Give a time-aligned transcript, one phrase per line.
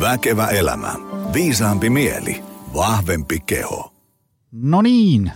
[0.00, 0.94] Väkevä elämä.
[1.32, 2.44] Viisaampi mieli.
[2.74, 3.94] Vahvempi keho.
[4.52, 5.32] No niin,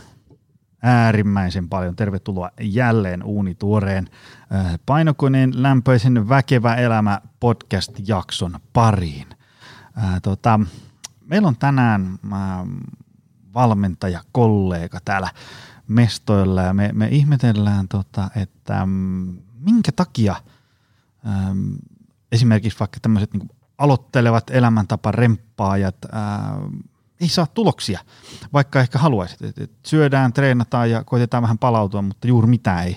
[0.82, 1.96] äärimmäisen paljon.
[1.96, 4.08] Tervetuloa jälleen uunituoreen
[4.54, 9.26] äh, painokoneen lämpöisen Väkevä elämä podcast-jakson pariin.
[9.96, 10.60] Ää, tota,
[11.20, 12.66] meillä on tänään ää,
[13.54, 15.28] valmentaja, kollega täällä
[15.88, 20.36] mestoilla ja me, me ihmetellään, tota, että mm, minkä takia
[21.26, 21.76] äm,
[22.32, 26.58] esimerkiksi vaikka tämmöiset niin aloittelevat elämäntapa remppaajat ää,
[27.20, 28.00] ei saa tuloksia,
[28.52, 29.42] vaikka ehkä haluaisit.
[29.42, 32.96] Et, et syödään, treenataan ja koitetaan vähän palautua, mutta juuri mitään ei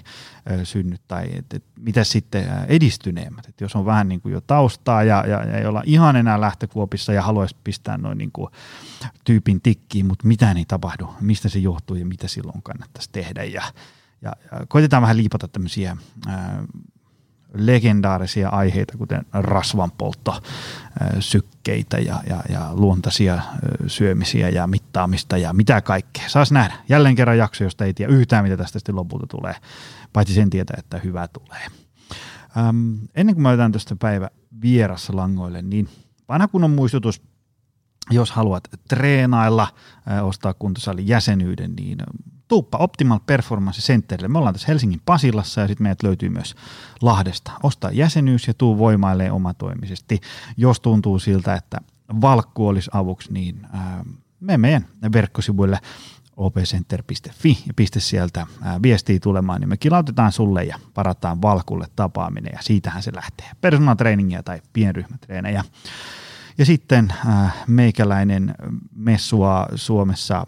[0.51, 0.95] ö, synny.
[1.07, 3.49] Tai et, et, mitä sitten edistyneemmät.
[3.49, 6.41] Et jos on vähän niin kuin jo taustaa ja, ja, ja ei olla ihan enää
[6.41, 8.51] lähtökuopissa ja haluaisi pistää noin niin kuin
[9.23, 11.09] tyypin tikkiin, mutta mitään ei tapahdu.
[11.21, 13.43] Mistä se johtuu ja mitä silloin kannattaisi tehdä.
[13.43, 13.63] Ja,
[14.21, 16.63] ja, ja koitetaan vähän liipata tämmöisiä ää,
[17.53, 20.41] legendaarisia aiheita, kuten rasvanpoltto,
[21.19, 23.41] sykkeitä ja, ja, ja luontaisia
[23.87, 26.29] syömisiä ja mittaamista ja mitä kaikkea.
[26.29, 26.73] Saas nähdä.
[26.89, 29.55] Jälleen kerran jakso, josta ei tiedä yhtään, mitä tästä sitten lopulta tulee,
[30.13, 31.67] paitsi sen tietää, että hyvä tulee.
[32.57, 34.29] Ähm, ennen kuin mä otan tästä päivä
[34.61, 35.89] vierassa langoille, niin
[36.29, 37.21] vanha kunnon muistutus,
[38.09, 39.67] jos haluat treenailla,
[40.11, 41.97] äh, ostaa kuntosalin jäsenyyden, niin
[42.47, 44.27] tuuppa Optimal Performance Centerille.
[44.27, 46.55] Me ollaan tässä Helsingin Pasilassa ja sitten meidät löytyy myös
[47.01, 47.51] Lahdesta.
[47.63, 50.21] Osta jäsenyys ja tuu voimailee omatoimisesti.
[50.57, 51.77] Jos tuntuu siltä, että
[52.21, 53.67] valkku olisi avuksi, niin
[54.39, 55.79] me meidän verkkosivuille
[56.37, 58.47] opcenter.fi ja piste sieltä
[58.83, 63.51] viestiä tulemaan, niin me kilautetaan sulle ja parataan valkulle tapaaminen ja siitähän se lähtee.
[63.61, 63.95] Personal
[64.45, 65.63] tai pienryhmätreenejä.
[66.57, 68.55] Ja sitten ää, meikäläinen
[68.95, 70.47] messua Suomessa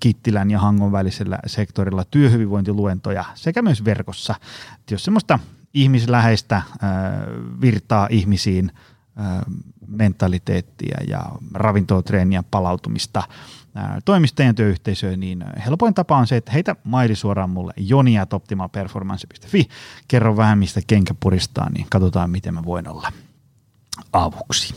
[0.00, 4.34] Kittilän ja Hangon välisellä sektorilla työhyvinvointiluentoja sekä myös verkossa.
[4.80, 5.38] että jos semmoista
[5.74, 6.62] ihmisläheistä
[7.60, 8.72] virtaa ihmisiin
[9.86, 11.24] mentaliteettia ja
[11.54, 13.22] ravintoa, treeniä, palautumista
[14.04, 19.68] toimistojen työyhteisöön, niin helpoin tapa on se, että heitä maili suoraan mulle joniatoptimalperformance.fi.
[20.08, 23.12] Kerro vähän, mistä kenkä puristaa, niin katsotaan, miten mä voin olla
[24.12, 24.74] avuksi.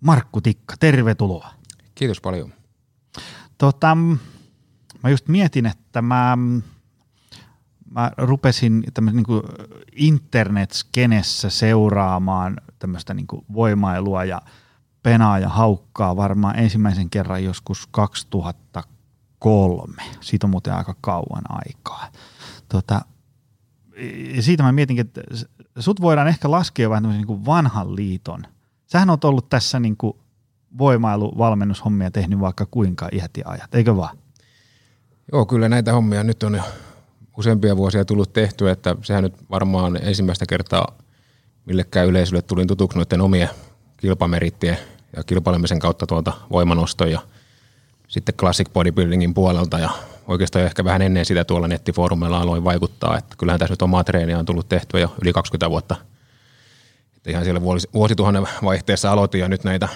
[0.00, 1.50] Markku Tikka, tervetuloa.
[1.94, 2.61] Kiitos paljon.
[3.58, 3.96] Tota,
[5.02, 6.38] mä just mietin, että mä,
[7.90, 9.24] mä rupesin niin
[9.92, 14.42] internet-skenessä seuraamaan tämmöistä niin voimailua ja
[15.02, 20.02] penaa ja haukkaa varmaan ensimmäisen kerran joskus 2003.
[20.20, 22.08] Siitä on muuten aika kauan aikaa.
[22.68, 23.02] Tota,
[24.34, 25.20] ja siitä mä mietinkin, että
[25.78, 28.42] sut voidaan ehkä laskea vähän niin kuin vanhan liiton.
[28.86, 30.16] Sähän on ollut tässä niin kuin
[30.78, 34.18] voimailuvalmennushommia tehnyt vaikka kuinka iät ja ajat, eikö vaan?
[35.32, 36.62] Joo, kyllä näitä hommia nyt on jo
[37.36, 40.98] useampia vuosia tullut tehty, että sehän nyt varmaan ensimmäistä kertaa
[41.66, 43.48] millekään yleisölle tulin tutuksi noiden omien
[43.96, 44.78] kilpamerittien
[45.16, 47.20] ja kilpailemisen kautta tuolta voimanosto ja
[48.08, 49.90] sitten classic bodybuildingin puolelta ja
[50.26, 54.38] oikeastaan ehkä vähän ennen sitä tuolla nettifoorumeilla aloin vaikuttaa, että kyllähän tässä nyt omaa treeniä
[54.38, 55.96] on tullut tehtyä jo yli 20 vuotta.
[57.16, 57.62] Että ihan siellä
[57.94, 59.88] vuosituhannen vaihteessa aloitin ja nyt näitä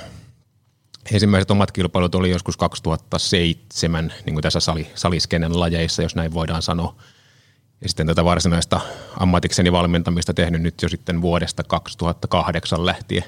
[1.12, 6.62] ensimmäiset omat kilpailut oli joskus 2007 niin kuin tässä sali, saliskenen lajeissa, jos näin voidaan
[6.62, 6.96] sanoa.
[7.80, 8.80] Ja sitten tätä varsinaista
[9.20, 13.24] ammatikseni valmentamista tehnyt nyt jo sitten vuodesta 2008 lähtien.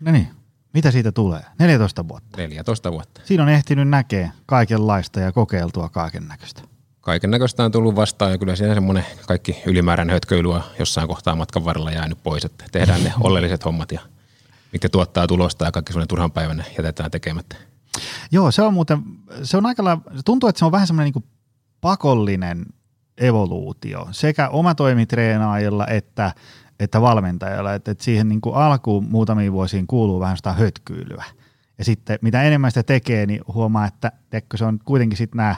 [0.00, 0.28] No niin,
[0.74, 1.40] mitä siitä tulee?
[1.58, 2.38] 14 vuotta?
[2.38, 3.20] 14 vuotta.
[3.24, 6.62] Siinä on ehtinyt näkee kaikenlaista ja kokeiltua kaiken näköistä.
[7.00, 11.36] Kaiken näköistä on tullut vastaan ja kyllä siinä semmoinen kaikki ylimääräinen hötköily on jossain kohtaa
[11.36, 14.00] matkan varrella jäänyt pois, että tehdään ne oleelliset hommat ja–
[14.72, 17.56] mitkä tuottaa tulosta ja kaikki sellainen turhan päivänä jätetään tekemättä.
[18.32, 19.02] Joo, se on muuten,
[19.42, 21.24] se on aika tuntuu, että se on vähän semmoinen niin
[21.80, 22.66] pakollinen
[23.18, 26.32] evoluutio sekä omatoimitreenaajilla että,
[26.80, 31.24] että valmentajilla, että, että siihen niin kuin alkuun muutamiin vuosiin kuuluu vähän sitä hötkyilyä.
[31.78, 34.12] Ja sitten mitä enemmän sitä tekee, niin huomaa, että
[34.54, 35.56] se on kuitenkin sitten nämä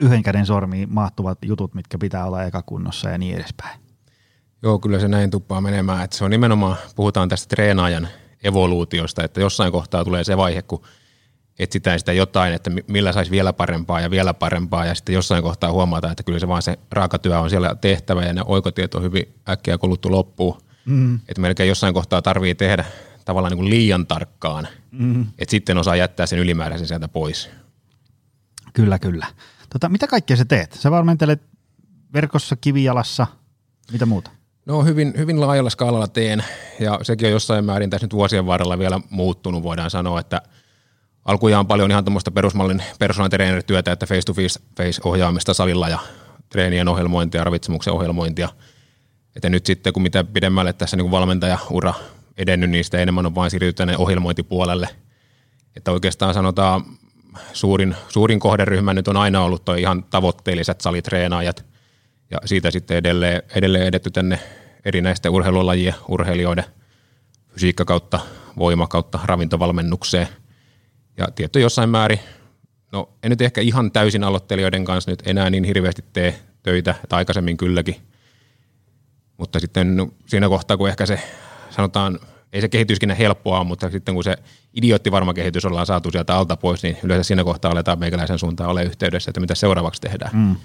[0.00, 3.80] yhden käden sormiin mahtuvat jutut, mitkä pitää olla eka kunnossa ja niin edespäin.
[4.62, 6.04] Joo, kyllä se näin tuppaa menemään.
[6.04, 8.08] Että se on nimenomaan, puhutaan tästä treenaajan
[8.44, 10.82] evoluutiosta, että jossain kohtaa tulee se vaihe, kun
[11.58, 15.72] etsitään sitä jotain, että millä saisi vielä parempaa ja vielä parempaa, ja sitten jossain kohtaa
[15.72, 19.34] huomataan, että kyllä se vaan se raakatyö on siellä tehtävä, ja ne oikotieto on hyvin
[19.48, 20.58] äkkiä kuluttu loppuun.
[20.84, 21.14] Mm.
[21.14, 22.84] Että melkein jossain kohtaa tarvii tehdä
[23.24, 25.26] tavallaan niin kuin liian tarkkaan, mm.
[25.38, 27.50] että sitten osaa jättää sen ylimääräisen sieltä pois.
[28.72, 29.26] Kyllä, kyllä.
[29.72, 30.72] Tota, mitä kaikkea sä teet?
[30.72, 31.42] Sä valmentelet
[32.12, 33.26] verkossa, kivijalassa,
[33.92, 34.30] mitä muuta?
[34.70, 36.44] No hyvin, hyvin laajalla skaalalla teen
[36.80, 40.42] ja sekin on jossain määrin tässä nyt vuosien varrella vielä muuttunut, voidaan sanoa, että
[41.24, 43.62] alkujaan paljon ihan tuommoista perusmallin persoonallinen
[43.92, 45.98] että face-to-face ohjaamista salilla ja
[46.48, 48.48] treenien ohjelmointia, ravitsemuksen ohjelmointia.
[49.36, 51.94] Että nyt sitten kun mitä pidemmälle tässä niin valmentajaura
[52.36, 54.88] edennyt, niin sitä enemmän on vain siirrytty tänne ohjelmointipuolelle.
[55.76, 56.84] Että oikeastaan sanotaan
[57.52, 61.64] suurin, suurin kohderyhmä nyt on aina ollut tuo ihan tavoitteelliset salitreenaajat
[62.30, 64.38] ja siitä sitten edelleen, edelleen edetty tänne
[64.84, 66.64] erinäisten urheilulajien urheilijoiden
[67.48, 68.20] fysiikka kautta,
[68.58, 70.28] voima kautta ravintovalmennukseen.
[71.16, 72.20] Ja tietty jossain määrin,
[72.92, 77.16] no en nyt ehkä ihan täysin aloittelijoiden kanssa nyt enää niin hirveästi tee töitä, että
[77.16, 77.96] aikaisemmin kylläkin.
[79.38, 81.20] Mutta sitten no, siinä kohtaa, kun ehkä se
[81.70, 82.18] sanotaan,
[82.52, 84.36] ei se kehityskin helppoa, mutta sitten kun se
[84.74, 88.84] idioottivarma kehitys ollaan saatu sieltä alta pois, niin yleensä siinä kohtaa aletaan meikäläisen suuntaan ole
[88.84, 90.36] yhteydessä, että mitä seuraavaksi tehdään.
[90.36, 90.56] Mm.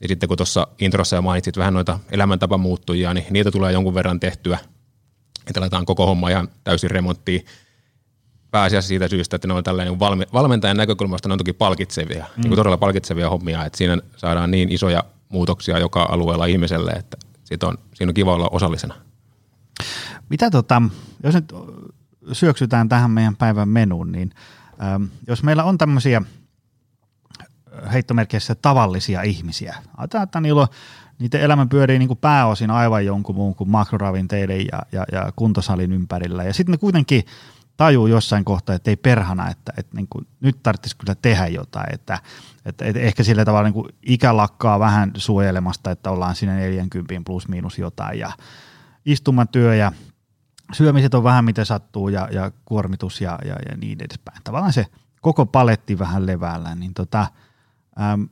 [0.00, 4.20] Ja sitten kun tuossa introssa jo mainitsit vähän noita elämäntapamuuttujia, niin niitä tulee jonkun verran
[4.20, 4.58] tehtyä.
[5.46, 7.44] Että aletaan koko homma ihan täysin remonttiin
[8.50, 12.42] pääasiassa siitä syystä, että ne on tällainen valme, valmentajan näkökulmasta ne on toki palkitsevia, mm.
[12.42, 17.66] niin todella palkitsevia hommia, että siinä saadaan niin isoja muutoksia joka alueella ihmiselle, että siitä
[17.66, 18.94] on, siinä on kiva olla osallisena.
[20.28, 20.82] Mitä tota,
[21.22, 21.52] jos nyt
[22.32, 24.30] syöksytään tähän meidän päivän menuun, niin
[24.82, 26.22] ähm, jos meillä on tämmöisiä
[27.92, 30.68] heittomerkeissä tavallisia ihmisiä, ajatellaan, että niillä on,
[31.18, 35.92] niiden elämä pyörii niin kuin pääosin aivan jonkun muun kuin makroravinteiden ja, ja, ja kuntosalin
[35.92, 37.24] ympärillä, ja sitten ne kuitenkin
[37.76, 41.94] tajuu jossain kohtaa, että ei perhana, että, että niin kuin, nyt tarvitsisi kyllä tehdä jotain,
[41.94, 42.18] että,
[42.64, 47.14] että, että ehkä sillä tavalla niin kuin ikä lakkaa vähän suojelemasta, että ollaan siinä 40
[47.26, 48.18] plus miinus jotain.
[48.18, 48.32] Ja
[49.06, 49.92] istumatyö ja
[50.72, 54.38] syömiset on vähän miten sattuu ja, ja kuormitus ja, ja, ja niin edespäin.
[54.44, 54.86] Tavallaan se
[55.20, 57.26] koko paletti vähän leväällä, niin tota,
[58.00, 58.28] äm,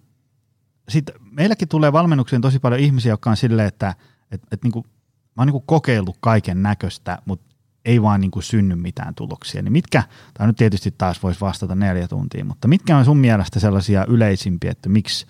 [0.88, 3.94] sit meilläkin tulee valmennukseen tosi paljon ihmisiä, jotka on silleen, että
[4.30, 7.54] et, et niinku, mä oon niinku kokeillut kaiken näköistä, mutta
[7.84, 9.62] ei vaan niinku synny mitään tuloksia.
[9.62, 10.02] Niin mitkä,
[10.34, 14.70] tai nyt tietysti taas voisi vastata neljä tuntia, mutta mitkä on sun mielestä sellaisia yleisimpiä,
[14.70, 15.26] että miksi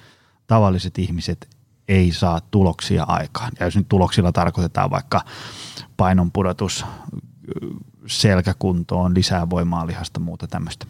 [0.47, 1.49] tavalliset ihmiset
[1.89, 3.53] ei saa tuloksia aikaan?
[3.61, 5.21] Ja jos nyt tuloksilla tarkoitetaan vaikka
[5.97, 6.85] painonpudotus,
[8.07, 10.87] selkäkuntoon, lisää voimaa lihasta, muuta tämmöistä.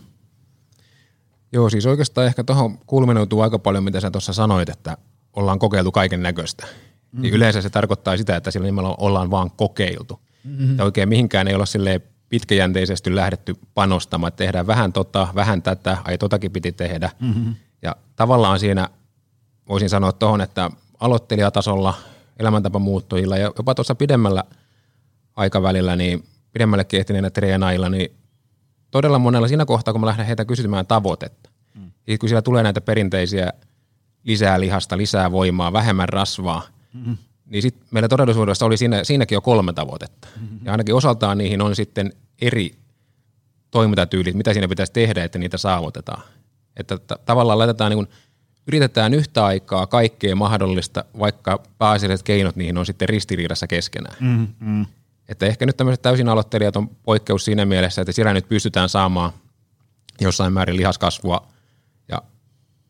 [1.53, 4.97] Joo, siis oikeastaan ehkä tuohon kulminoituu aika paljon, mitä sä tuossa sanoit, että
[5.33, 6.67] ollaan kokeiltu kaiken näköistä.
[6.67, 7.23] Mm-hmm.
[7.23, 10.21] Niin yleensä se tarkoittaa sitä, että sillä nimellä ollaan vaan kokeiltu.
[10.45, 10.79] Mm-hmm.
[10.79, 15.99] Ja oikein mihinkään ei olla sille pitkäjänteisesti lähdetty panostamaan, että tehdään vähän tota, vähän tätä,
[16.05, 17.11] ai totakin piti tehdä.
[17.21, 17.55] Mm-hmm.
[17.83, 18.89] Ja tavallaan siinä
[19.69, 20.71] voisin sanoa tuohon, että
[21.01, 21.95] aloittelijatasolla,
[22.39, 24.45] elämäntapamuuttujilla ja jopa tuossa pidemmällä
[25.37, 28.18] aikavälillä, niin pidemmälle ehtineillä treenaajilla, niin
[28.91, 31.51] todella monella siinä kohtaa, kun mä lähden heitä kysymään tavoitetta.
[31.75, 32.19] Mm.
[32.21, 33.53] Kun siellä tulee näitä perinteisiä
[34.25, 36.63] lisää lihasta, lisää voimaa, vähemmän rasvaa,
[36.93, 37.17] mm-hmm.
[37.47, 40.29] niin sit meillä todellisuudessa oli siinä, siinäkin jo kolme tavoitetta.
[40.41, 40.59] Mm-hmm.
[40.65, 42.13] Ja ainakin osaltaan niihin on sitten
[42.43, 42.75] eri
[43.71, 46.23] toimintatyylit, mitä siinä pitäisi tehdä, että niitä saavutetaan.
[46.77, 48.09] Että t- tavallaan laitetaan niin kuin,
[48.67, 54.17] yritetään yhtä aikaa kaikkea mahdollista, vaikka pääasialliset keinot niihin on sitten ristiriidassa keskenään.
[54.21, 54.87] Mm-hmm.
[55.29, 59.33] Että ehkä nyt tämmöiset täysin aloittelijat on poikkeus siinä mielessä, että siellä nyt pystytään saamaan
[60.21, 61.47] jossain määrin lihaskasvua
[62.09, 62.23] ja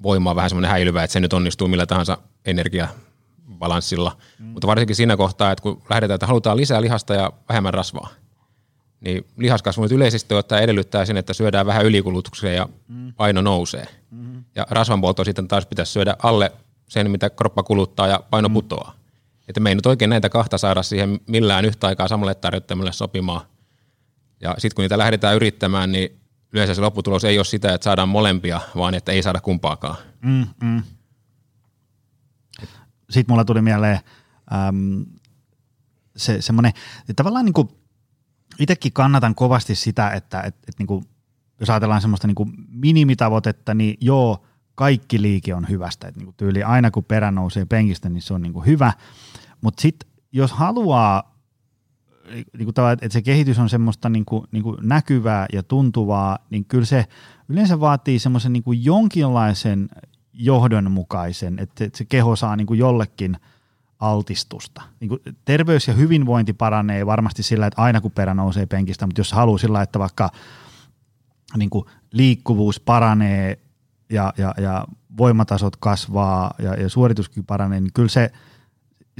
[0.02, 4.16] voimaa vähän semmoinen häilyvä, että se nyt onnistuu millä tahansa energiabalanssilla.
[4.38, 4.46] Mm.
[4.46, 8.08] Mutta varsinkin siinä kohtaa, että kun lähdetään, että halutaan lisää lihasta ja vähemmän rasvaa,
[9.00, 13.12] niin lihaskasvu nyt yleisesti ottaa edellyttää sen, että syödään vähän ylikulutukseen ja mm.
[13.14, 13.86] paino nousee.
[14.10, 14.44] Mm.
[14.54, 16.52] Ja rasvanpolto sitten taas pitäisi syödä alle
[16.88, 18.52] sen, mitä kroppa kuluttaa ja paino mm.
[18.52, 18.97] putoaa.
[19.48, 23.40] Että me ei nyt oikein näitä kahta saada siihen millään yhtä aikaa samalle tarjottamalle sopimaan.
[24.40, 26.20] Ja sitten kun niitä lähdetään yrittämään, niin
[26.52, 29.96] yleensä se lopputulos ei ole sitä, että saadaan molempia, vaan että ei saada kumpaakaan.
[30.22, 30.82] Mm, mm.
[33.10, 34.00] Sitten mulla tuli mieleen
[34.68, 35.04] äm,
[36.16, 36.72] se, semmoinen,
[37.16, 37.68] tavallaan niin kuin
[38.58, 41.04] itsekin kannatan kovasti sitä, että et, et niin kuin,
[41.60, 46.08] jos ajatellaan semmoista niin kuin minimitavoitetta, niin joo, kaikki liike on hyvästä.
[46.08, 48.92] että niin kuin tyyli aina kun perä nousee penkistä, niin se on niin kuin hyvä.
[49.60, 51.38] Mutta sitten jos haluaa,
[52.32, 56.84] niin että se kehitys on semmoista niin kuin, niin kuin näkyvää ja tuntuvaa, niin kyllä
[56.84, 57.04] se
[57.48, 59.88] yleensä vaatii semmoisen niin kuin jonkinlaisen
[60.32, 63.36] johdonmukaisen, että se keho saa niin kuin jollekin
[63.98, 64.82] altistusta.
[65.00, 69.20] Niin kuin terveys ja hyvinvointi paranee varmasti sillä, että aina kun perä nousee penkistä, mutta
[69.20, 70.30] jos haluaa sillä, että vaikka
[71.56, 73.58] niin kuin liikkuvuus paranee
[74.10, 74.84] ja, ja, ja
[75.18, 78.30] voimatasot kasvaa ja, ja suorituskyky paranee, niin kyllä se–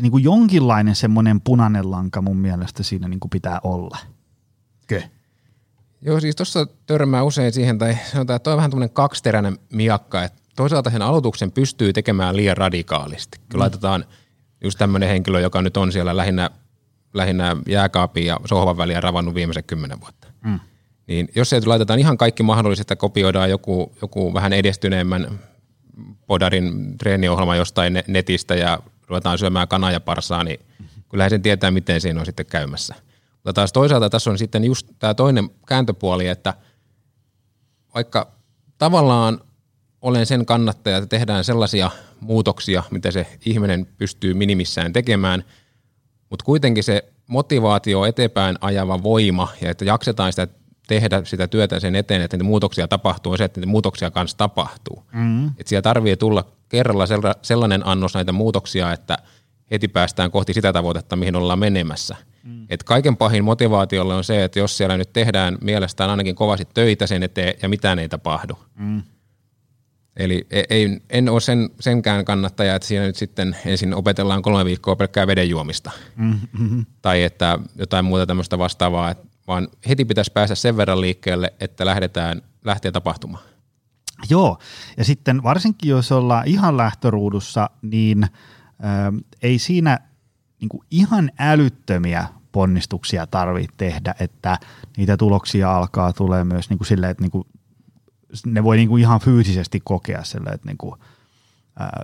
[0.02, 3.98] niin kuin jonkinlainen semmoinen punainen lanka mun mielestä siinä niin kuin pitää olla.
[4.86, 5.02] Kö?
[6.00, 10.24] Joo, siis tuossa törmää usein siihen, tai sanotaan, että toi on vähän tämmöinen kaksiteräinen miakka,
[10.24, 13.38] että toisaalta sen aloituksen pystyy tekemään liian radikaalisti.
[13.38, 13.60] Kun mm.
[13.60, 14.04] laitetaan
[14.64, 16.50] just tämmöinen henkilö, joka nyt on siellä lähinnä,
[17.14, 20.28] lähinnä jääkaapin ja sohvan väliä ravannut viimeiset kymmenen vuotta.
[20.44, 20.60] Mm.
[21.06, 25.38] Niin jos se laitetaan ihan kaikki mahdolliset ja kopioidaan joku, joku vähän edistyneemmän
[26.26, 28.78] podarin treeniohjelma jostain netistä ja
[29.08, 30.60] ruvetaan syömään kanaa ja parsaa, niin
[31.08, 32.94] kyllähän sen tietää, miten siinä on sitten käymässä.
[33.32, 36.54] Mutta taas toisaalta tässä on sitten just tämä toinen kääntöpuoli, että
[37.94, 38.32] vaikka
[38.78, 39.40] tavallaan
[40.02, 45.44] olen sen kannattaja, että tehdään sellaisia muutoksia, mitä se ihminen pystyy minimissään tekemään,
[46.30, 50.48] mutta kuitenkin se motivaatio eteenpäin ajava voima ja että jaksetaan sitä
[50.86, 54.36] tehdä sitä työtä sen eteen, että niitä muutoksia tapahtuu, on se, että niitä muutoksia kanssa
[54.36, 55.04] tapahtuu.
[55.12, 55.46] Mm-hmm.
[55.46, 57.04] Että siellä tarvii tulla kerralla
[57.42, 59.18] sellainen annos näitä muutoksia, että
[59.70, 62.16] heti päästään kohti sitä tavoitetta, mihin ollaan menemässä.
[62.42, 62.66] Mm.
[62.70, 67.06] Et kaiken pahin motivaatiolle on se, että jos siellä nyt tehdään mielestään ainakin kovasti töitä
[67.06, 68.58] sen eteen ja mitään ei tapahdu.
[68.75, 69.02] Mm.
[70.16, 74.64] Eli e- ei, en ole sen, senkään kannattaja, että siinä nyt sitten ensin opetellaan kolme
[74.64, 75.90] viikkoa pelkkää veden juomista.
[76.16, 76.87] Mm-hmm.
[77.02, 79.14] Tai että jotain muuta tämmöistä vastaavaa,
[79.46, 83.44] vaan heti pitäisi päästä sen verran liikkeelle, että lähdetään, lähtee tapahtumaan.
[84.30, 84.58] Joo,
[84.96, 88.30] ja sitten varsinkin jos ollaan ihan lähtöruudussa, niin äh,
[89.42, 89.98] ei siinä
[90.60, 94.58] niin kuin ihan älyttömiä ponnistuksia tarvitse tehdä, että
[94.96, 97.46] niitä tuloksia alkaa tulee myös niin kuin silleen, että niin kuin
[98.46, 101.00] ne voi niin kuin ihan fyysisesti kokea silleen, että niin kuin,
[101.78, 102.02] ää,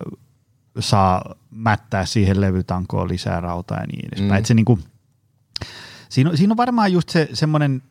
[0.81, 4.31] saa mättää siihen levytankoon lisää rautaa ja niin edespäin.
[4.31, 4.37] Mm.
[4.37, 4.85] Että se niin kuin,
[6.09, 7.83] siinä, on, siinä on varmaan just se semmoinen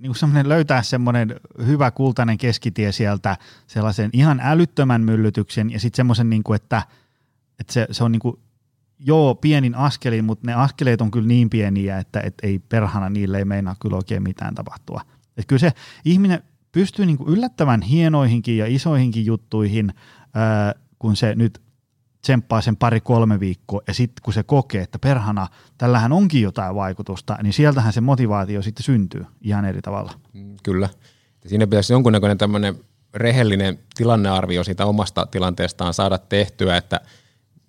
[0.00, 6.30] niin semmoinen löytää semmoinen hyvä kultainen keskitie sieltä sellaisen ihan älyttömän myllytyksen ja sitten semmoisen,
[6.30, 6.82] niin kuin, että,
[7.60, 8.36] että se, se on niin kuin,
[8.98, 13.38] joo, pienin askelin, mutta ne askeleet on kyllä niin pieniä, että et ei perhana niille
[13.38, 15.00] ei meinaa kyllä oikein mitään tapahtua.
[15.36, 15.72] Et kyllä se
[16.04, 16.42] ihminen
[16.72, 19.94] pystyy niin kuin yllättävän hienoihinkin ja isoihinkin juttuihin,
[20.34, 21.60] ää, kun se nyt
[22.22, 25.48] tsemppaa sen pari-kolme viikkoa ja sitten kun se kokee, että perhana,
[25.78, 30.12] tällähän onkin jotain vaikutusta, niin sieltähän se motivaatio sitten syntyy ihan eri tavalla.
[30.32, 30.88] Mm, kyllä.
[31.46, 32.74] Siinä pitäisi jonkunnäköinen tämmöinen
[33.14, 37.00] rehellinen tilannearvio siitä omasta tilanteestaan saada tehtyä, että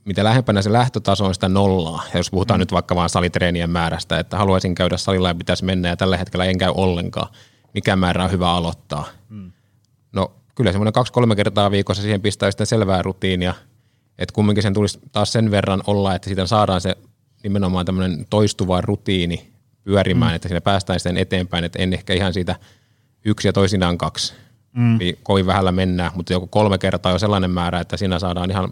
[0.06, 2.62] mitä lähempänä se lähtötaso on sitä nollaa, ja jos puhutaan mm.
[2.62, 6.46] nyt vaikka vain salitreenien määrästä, että haluaisin käydä salilla ja pitäisi mennä ja tällä hetkellä
[6.46, 7.34] en käy ollenkaan,
[7.74, 9.08] mikä määrä on hyvä aloittaa.
[9.30, 9.52] Mm.
[10.12, 13.54] No kyllä semmoinen kaksi-kolme kertaa viikossa siihen pistää sitten selvää rutiinia,
[14.22, 16.98] että kumminkin sen tulisi taas sen verran olla, että siitä saadaan se
[17.44, 19.52] nimenomaan tämmöinen toistuva rutiini
[19.84, 20.36] pyörimään, mm.
[20.36, 22.56] että siinä päästään sitten eteenpäin, että en ehkä ihan siitä
[23.26, 24.34] yksi ja toisinaan kaksi.
[24.74, 24.98] Mm.
[24.98, 28.70] Niin kovin vähällä mennään, mutta joku kolme kertaa on sellainen määrä, että siinä saadaan ihan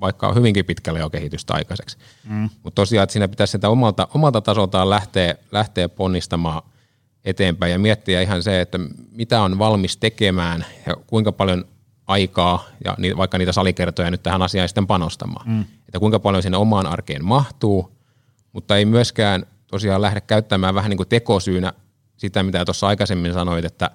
[0.00, 1.96] vaikka hyvinkin pitkälle jo kehitystä aikaiseksi.
[2.24, 2.50] Mm.
[2.62, 6.62] Mutta tosiaan, että siinä pitäisi sitä omalta, omalta tasoltaan lähteä, lähteä ponnistamaan–
[7.28, 8.78] eteenpäin ja miettiä ihan se, että
[9.12, 11.64] mitä on valmis tekemään ja kuinka paljon
[12.08, 15.48] aikaa ja ni, vaikka niitä salikertoja nyt tähän asiaan sitten panostamaan.
[15.48, 15.60] Mm.
[15.60, 17.98] Että kuinka paljon sinne omaan arkeen mahtuu,
[18.52, 21.72] mutta ei myöskään tosiaan lähde käyttämään vähän niin kuin tekosyynä
[22.16, 23.90] sitä, mitä tuossa aikaisemmin sanoit, että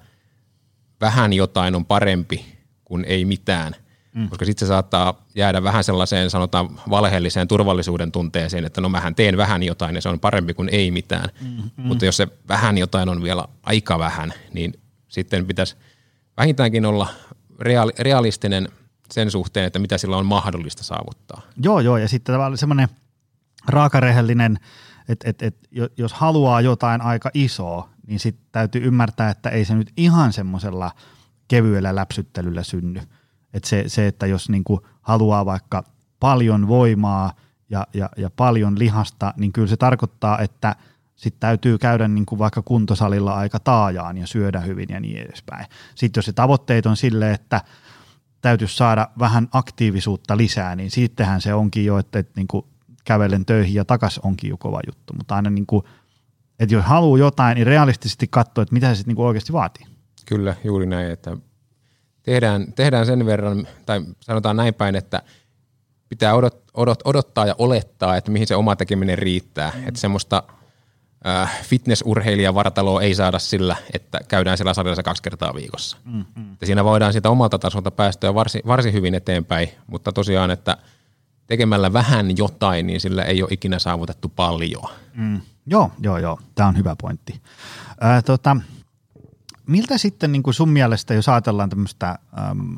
[1.01, 2.45] vähän jotain on parempi
[2.85, 3.75] kuin ei mitään
[4.15, 4.29] mm.
[4.29, 9.37] koska sitten se saattaa jäädä vähän sellaiseen sanotaan valheelliseen turvallisuuden tunteeseen, että no mähän teen
[9.37, 11.29] vähän jotain ja se on parempi kuin ei mitään.
[11.41, 11.63] Mm, mm.
[11.77, 14.73] Mutta jos se vähän jotain on vielä aika vähän, niin
[15.07, 15.75] sitten pitäisi
[16.37, 17.07] vähintäänkin olla
[17.99, 18.67] realistinen
[19.11, 21.41] sen suhteen, että mitä sillä on mahdollista saavuttaa.
[21.63, 22.87] Joo, joo, ja sitten tavallaan semmoinen
[23.67, 24.59] raakarehellinen,
[25.09, 25.57] että et, et,
[25.97, 30.91] jos haluaa jotain aika isoa, niin sitten täytyy ymmärtää, että ei se nyt ihan semmoisella
[31.47, 33.01] kevyellä läpsyttelyllä synny–
[33.53, 35.83] että se, se, että jos niin kuin haluaa vaikka
[36.19, 37.33] paljon voimaa
[37.69, 40.75] ja, ja, ja paljon lihasta, niin kyllä se tarkoittaa, että
[41.15, 45.65] sitten täytyy käydä niin kuin vaikka kuntosalilla aika taajaan ja syödä hyvin ja niin edespäin.
[45.95, 47.61] Sitten jos se tavoitteet on sille, että
[48.41, 52.65] täytyisi saada vähän aktiivisuutta lisää, niin sittenhän se onkin jo, että, että niin kuin
[53.05, 55.13] kävelen töihin ja takas onkin jo kova juttu.
[55.13, 55.83] Mutta aina niin kuin,
[56.59, 59.85] että jos haluaa jotain, niin realistisesti katsoa, että mitä se sitten niin oikeasti vaatii.
[60.25, 61.37] Kyllä, juuri näin, että
[62.23, 65.21] tehdään, tehdään sen verran, tai sanotaan näin päin, että
[66.09, 69.71] pitää odot, odot, odottaa ja olettaa, että mihin se oma tekeminen riittää.
[69.75, 69.87] Mm.
[69.87, 70.43] Että semmoista
[71.27, 75.97] äh, fitnessurheilijavartaloa ei saada sillä, että käydään siellä salilla kaksi kertaa viikossa.
[76.05, 76.57] Mm, mm.
[76.63, 80.77] siinä voidaan sitä omalta tasolta päästä varsin, varsin hyvin eteenpäin, mutta tosiaan, että
[81.47, 84.89] tekemällä vähän jotain, niin sillä ei ole ikinä saavutettu paljon.
[85.13, 85.41] Mm.
[85.65, 86.39] Joo, joo, joo.
[86.55, 87.41] Tämä on hyvä pointti.
[88.03, 88.57] Äh, tota,
[89.67, 92.75] miltä sitten niin kuin sun mielestä, jos ajatellaan tämmöistä, ähm,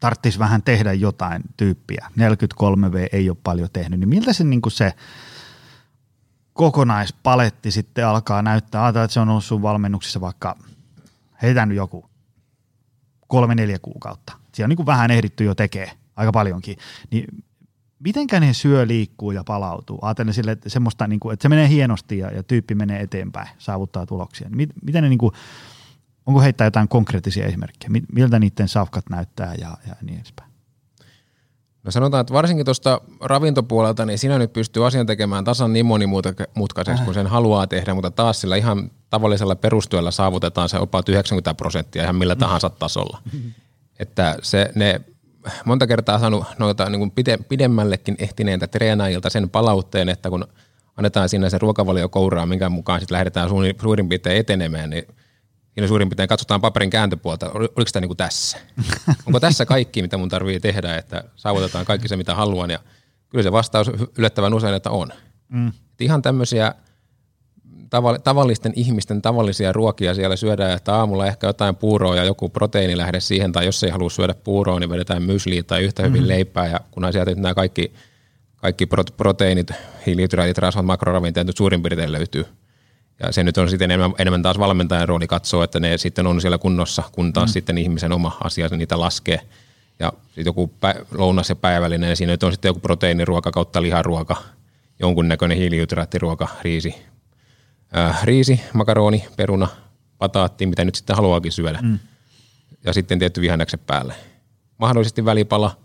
[0.00, 4.72] tarttisi vähän tehdä jotain tyyppiä, 43V ei ole paljon tehnyt, niin miltä se, niin kuin
[4.72, 4.92] se
[6.58, 8.84] kokonaispaletti sitten alkaa näyttää?
[8.84, 10.56] Ajatellaan, että se on ollut sun valmennuksissa vaikka,
[11.42, 12.10] heitän joku
[13.28, 14.32] kolme, neljä kuukautta.
[14.54, 16.76] Siellä on niin kuin vähän ehditty jo tekee, aika paljonkin.
[17.10, 17.44] Niin
[17.98, 19.98] mitenkä ne syö, liikkuu ja palautuu?
[20.02, 23.48] Ajattelen sille, että, semmoista, niin kuin, että se menee hienosti ja, ja tyyppi menee eteenpäin,
[23.58, 24.48] saavuttaa tuloksia.
[24.50, 25.34] Niin miten ne, niin kuin,
[26.26, 27.90] onko heittää jotain konkreettisia esimerkkejä?
[28.12, 30.47] Miltä niiden safkat näyttää ja, ja niin edespäin?
[31.84, 37.04] No sanotaan, että varsinkin tuosta ravintopuolelta, niin sinä nyt pystyy asian tekemään tasan niin monimutkaiseksi
[37.04, 42.02] kuin sen haluaa tehdä, mutta taas sillä ihan tavallisella perustyöllä saavutetaan se about 90 prosenttia
[42.02, 43.18] ihan millä tahansa tasolla.
[43.98, 45.00] Että se, ne
[45.64, 50.46] monta kertaa saanut noita niin kuin pide, pidemmällekin ehtineiltä treenaajilta sen palautteen, että kun
[50.96, 55.04] annetaan sinne se ruokavalio kouraa, minkä mukaan sitten lähdetään suurin, suurin piirtein etenemään, niin
[55.78, 58.58] siinä suurin piirtein katsotaan paperin kääntöpuolta, oliko tämä niin kuin tässä?
[59.26, 62.70] Onko tässä kaikki, mitä mun tarvii tehdä, että saavutetaan kaikki se, mitä haluan?
[62.70, 62.78] Ja
[63.28, 65.08] kyllä se vastaus yllättävän usein, että on.
[65.48, 65.72] Mm.
[66.00, 66.74] Ihan tämmöisiä
[68.24, 73.20] tavallisten ihmisten tavallisia ruokia siellä syödään, että aamulla ehkä jotain puuroa ja joku proteiini lähde
[73.20, 76.28] siihen, tai jos ei halua syödä puuroa, niin vedetään mysliä tai yhtä hyvin mm-hmm.
[76.28, 77.92] leipää, ja kun sieltä nämä kaikki,
[78.56, 79.70] kaikki proteiinit,
[80.06, 82.44] hiilihydraatit, rasvat, makroravinteet nyt suurin piirtein löytyy.
[83.22, 86.40] Ja se nyt on sitten enemmän, enemmän taas valmentajan rooli katsoa, että ne sitten on
[86.40, 87.52] siellä kunnossa, kun taas mm.
[87.52, 89.40] sitten ihmisen oma asia niitä laskee.
[89.98, 93.82] Ja sitten joku pä- lounas ja päivällinen, ja siinä nyt on sitten joku proteiiniruoka kautta
[93.82, 94.36] liharuoka,
[95.00, 96.94] jonkunnäköinen hiilihydraattiruoka, riisi,
[97.96, 99.68] äh, riisi, makaroni, peruna,
[100.18, 101.78] pataatti, mitä nyt sitten haluaakin syödä.
[101.82, 101.98] Mm.
[102.84, 104.14] Ja sitten tietty vihannekset päälle.
[104.78, 105.76] Mahdollisesti välipala,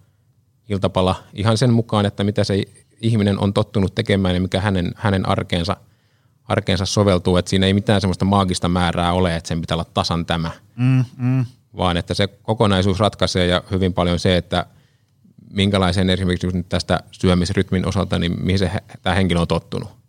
[0.70, 2.64] iltapala, ihan sen mukaan, että mitä se
[3.02, 5.78] ihminen on tottunut tekemään ja mikä hänen, hänen arkeensa,
[6.46, 7.38] arkeensa soveltuu.
[7.38, 10.52] Että siinä ei mitään semmoista maagista määrää ole, että sen pitää olla tasan tämä.
[10.76, 11.46] Mm, mm.
[11.78, 14.66] Vaan että se kokonaisuus ratkaisee ja hyvin paljon se, että
[15.54, 18.72] minkälaisen esimerkiksi nyt tästä syömisrytmin osalta, niin mihin se,
[19.02, 20.04] tämä henkilö on tottunut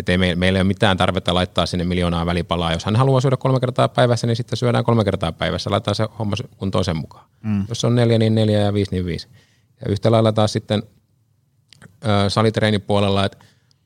[0.00, 2.72] että ei me, meillä ei ole mitään tarvetta laittaa sinne miljoonaa välipalaa.
[2.72, 5.70] Jos hän haluaa syödä kolme kertaa päivässä, niin sitten syödään kolme kertaa päivässä.
[5.70, 7.24] Laitetaan se homma kuntoon sen mukaan.
[7.42, 7.64] Mm.
[7.68, 9.28] Jos on neljä, niin neljä ja viisi, niin viisi.
[9.80, 10.82] Ja yhtä lailla taas sitten
[12.04, 13.38] ö, salitreenipuolella, että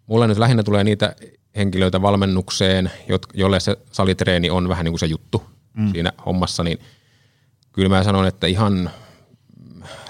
[0.06, 1.16] mulle nyt lähinnä tulee niitä
[1.56, 2.90] henkilöitä valmennukseen,
[3.34, 5.42] jolle se salitreeni on vähän niin kuin se juttu
[5.74, 5.92] mm.
[5.92, 6.78] siinä hommassa, niin
[7.72, 8.90] kyllä mä sanon, että ihan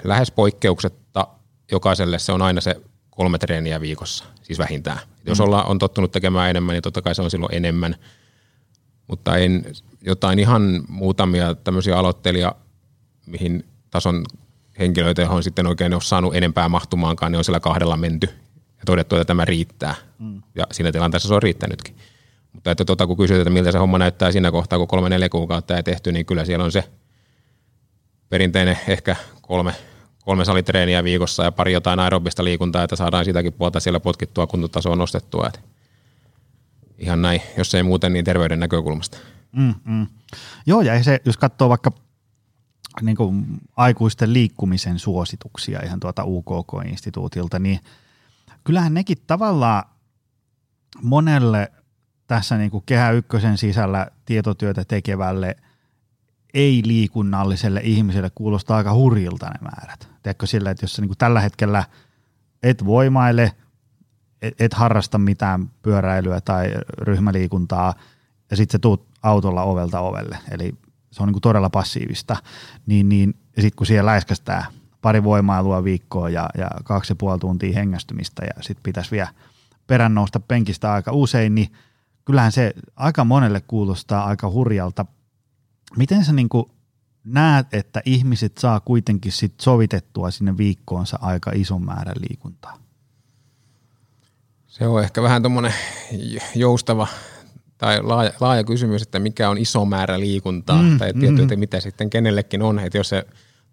[0.03, 1.27] lähes poikkeuksetta
[1.71, 4.97] jokaiselle se on aina se kolme treeniä viikossa, siis vähintään.
[4.97, 5.23] Mm.
[5.25, 7.95] Jos olla, on tottunut tekemään enemmän, niin totta kai se on silloin enemmän.
[9.07, 9.65] Mutta en,
[10.01, 12.55] jotain ihan muutamia tämmöisiä aloittelija,
[13.25, 14.25] mihin tason
[14.79, 18.29] henkilöitä, johon sitten oikein ole saanut enempää mahtumaankaan, niin on siellä kahdella menty
[18.85, 19.95] ja todettu, että tämä riittää.
[20.19, 20.41] Mm.
[20.55, 21.95] Ja siinä tilanteessa se on riittänytkin.
[22.53, 25.29] Mutta että tota, kun kysyt, että miltä se homma näyttää siinä kohtaa, kun kolme neljä
[25.29, 26.83] kuukautta ei tehty, niin kyllä siellä on se
[28.29, 29.73] perinteinen ehkä kolme
[30.25, 34.95] kolme salitreeniä viikossa ja pari jotain aerobista liikuntaa, että saadaan sitäkin puolta siellä potkittua kuntotasoa
[34.95, 35.47] nostettua.
[35.47, 35.59] Että
[36.97, 39.17] ihan näin, jos ei muuten, niin terveyden näkökulmasta.
[39.51, 40.07] Mm, mm.
[40.65, 41.91] Joo, ja se, jos katsoo vaikka
[43.01, 43.45] niin kuin
[43.75, 47.79] aikuisten liikkumisen suosituksia ihan tuota UKK-instituutilta, niin
[48.65, 49.83] kyllähän nekin tavallaan
[51.01, 51.71] monelle
[52.27, 55.55] tässä niin kuin Kehä Ykkösen sisällä tietotyötä tekevälle
[56.53, 60.09] ei-liikunnalliselle ihmiselle kuulostaa aika hurjilta ne määrät.
[60.23, 61.83] Tiedätkö sillä, että jos sä niin tällä hetkellä
[62.63, 63.51] et voimaile,
[64.41, 67.93] et, et harrasta mitään pyöräilyä tai ryhmäliikuntaa,
[68.51, 70.75] ja sitten sä tuut autolla ovelta ovelle, eli
[71.11, 72.35] se on niin todella passiivista,
[72.85, 74.65] niin, niin sitten kun siellä läiskästää
[75.05, 79.27] pari voimailua viikkoa ja, ja kaksi ja puoli tuntia hengästymistä ja sitten pitäisi vielä
[79.87, 81.71] perän nousta penkistä aika usein, niin
[82.25, 85.05] kyllähän se aika monelle kuulostaa aika hurjalta.
[85.97, 86.49] Miten sä niin
[87.23, 92.77] näet, että ihmiset saa kuitenkin sit sovitettua sinne viikkoonsa aika ison määrän liikuntaa?
[94.67, 95.73] Se on ehkä vähän tuommoinen
[96.55, 97.07] joustava
[97.77, 101.43] tai laaja, laaja kysymys, että mikä on iso määrä liikuntaa mm, tai tietty, mm.
[101.43, 102.79] että mitä sitten kenellekin on.
[102.79, 103.25] Että jos se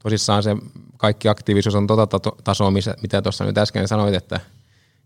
[0.02, 0.56] tosissaan se
[0.96, 2.06] kaikki aktiivisuus on tota
[2.44, 2.70] tasoa,
[3.02, 4.40] mitä tuossa nyt äsken sanoit, että–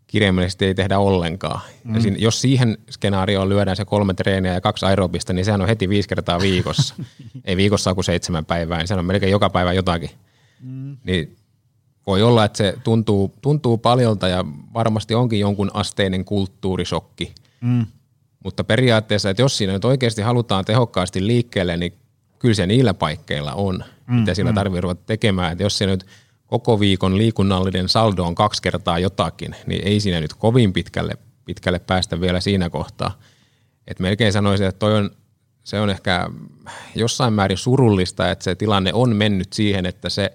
[0.07, 1.61] kirjaimellisesti ei tehdä ollenkaan.
[1.85, 1.95] Mm.
[1.95, 5.69] Ja siinä, jos siihen skenaarioon lyödään se kolme treeniä ja kaksi aerobista, niin sehän on
[5.69, 6.95] heti viisi kertaa viikossa.
[7.45, 10.11] ei viikossa kuin seitsemän päivää, niin se on melkein joka päivä jotakin.
[10.61, 10.97] Mm.
[11.05, 11.37] Niin
[12.07, 17.35] voi olla, että se tuntuu, tuntuu paljolta ja varmasti onkin jonkun asteinen kulttuurisokki.
[17.61, 17.87] Mm.
[18.45, 21.93] Mutta periaatteessa, että jos siinä nyt oikeasti halutaan tehokkaasti liikkeelle, niin
[22.39, 24.14] kyllä se niillä paikkeilla on, mm.
[24.14, 24.55] mitä sillä mm.
[24.55, 25.53] tarvitsee ruveta tekemään.
[25.53, 26.07] Että jos se nyt–
[26.47, 31.12] koko viikon liikunnallinen saldo on kaksi kertaa jotakin, niin ei siinä nyt kovin pitkälle,
[31.45, 33.19] pitkälle päästä vielä siinä kohtaa.
[33.88, 35.11] Et melkein sanoisin, että toi on,
[35.64, 36.31] se on ehkä
[36.95, 40.33] jossain määrin surullista, että se tilanne on mennyt siihen, että se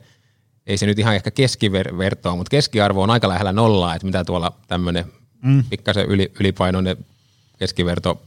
[0.68, 4.54] ei se nyt ihan ehkä keskivertoa, mutta keskiarvo on aika lähellä nollaa, että mitä tuolla
[4.68, 5.06] tämmöinen
[5.42, 5.64] mm.
[5.70, 6.98] pikkasen yli, ylipainoinen
[7.60, 8.22] keskiverto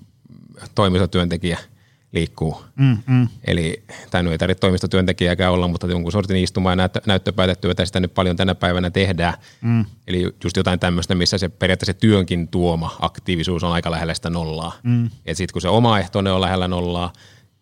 [0.74, 1.58] toimistotyöntekijä–
[2.14, 2.64] liikkuu.
[2.76, 3.28] Mm, mm.
[3.46, 8.14] Eli tämä ei tarvitse toimistotyöntekijääkään olla, mutta jonkun sortin istuma- ja näyttö, näyttöpäätetyötä sitä nyt
[8.14, 9.34] paljon tänä päivänä tehdään.
[9.60, 9.84] Mm.
[10.06, 14.72] Eli just jotain tämmöistä, missä se periaatteessa työnkin tuoma aktiivisuus on aika lähellä sitä nollaa.
[14.82, 15.10] Mm.
[15.26, 17.12] Et sitten kun se omaehtoinen on lähellä nollaa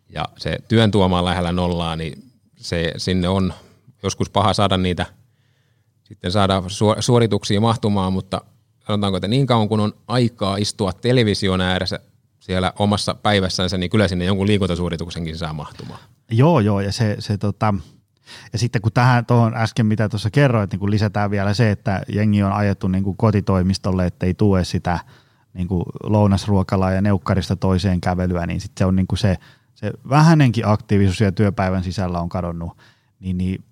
[0.09, 2.25] ja se työn tuoma on lähellä nollaa, niin
[2.57, 3.55] se, sinne on
[4.03, 5.07] joskus paha saada niitä
[6.03, 6.62] sitten saada
[7.01, 8.41] suorituksia mahtumaan, mutta
[8.87, 12.01] sanotaanko, että niin kauan kun on aikaa istua television ääressä
[12.42, 16.00] siellä omassa päivässänsä, niin kyllä sinne jonkun liikuntasuorituksenkin saa mahtumaan.
[16.31, 17.74] Joo, joo, ja se, se tota,
[18.52, 22.02] ja sitten kun tähän tuohon äsken, mitä tuossa kerroit, niin kun lisätään vielä se, että
[22.09, 24.98] jengi on ajettu niin kuin kotitoimistolle, ettei tue sitä
[25.55, 29.37] niin kuin lounasruokalaa ja neukkarista toiseen kävelyä, niin sitten se on niin kuin se,
[29.74, 32.78] se vähänenkin aktiivisuus ja työpäivän sisällä on kadonnut,
[33.20, 33.64] niin, niin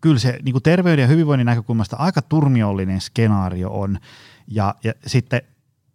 [0.00, 3.98] kyllä se niin kuin terveyden ja hyvinvoinnin näkökulmasta aika turmiollinen skenaario on.
[4.48, 5.42] Ja, ja sitten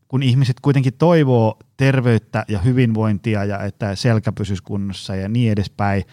[0.07, 6.03] kun ihmiset kuitenkin toivoo terveyttä ja hyvinvointia ja että selkä pysyisi kunnossa ja niin edespäin,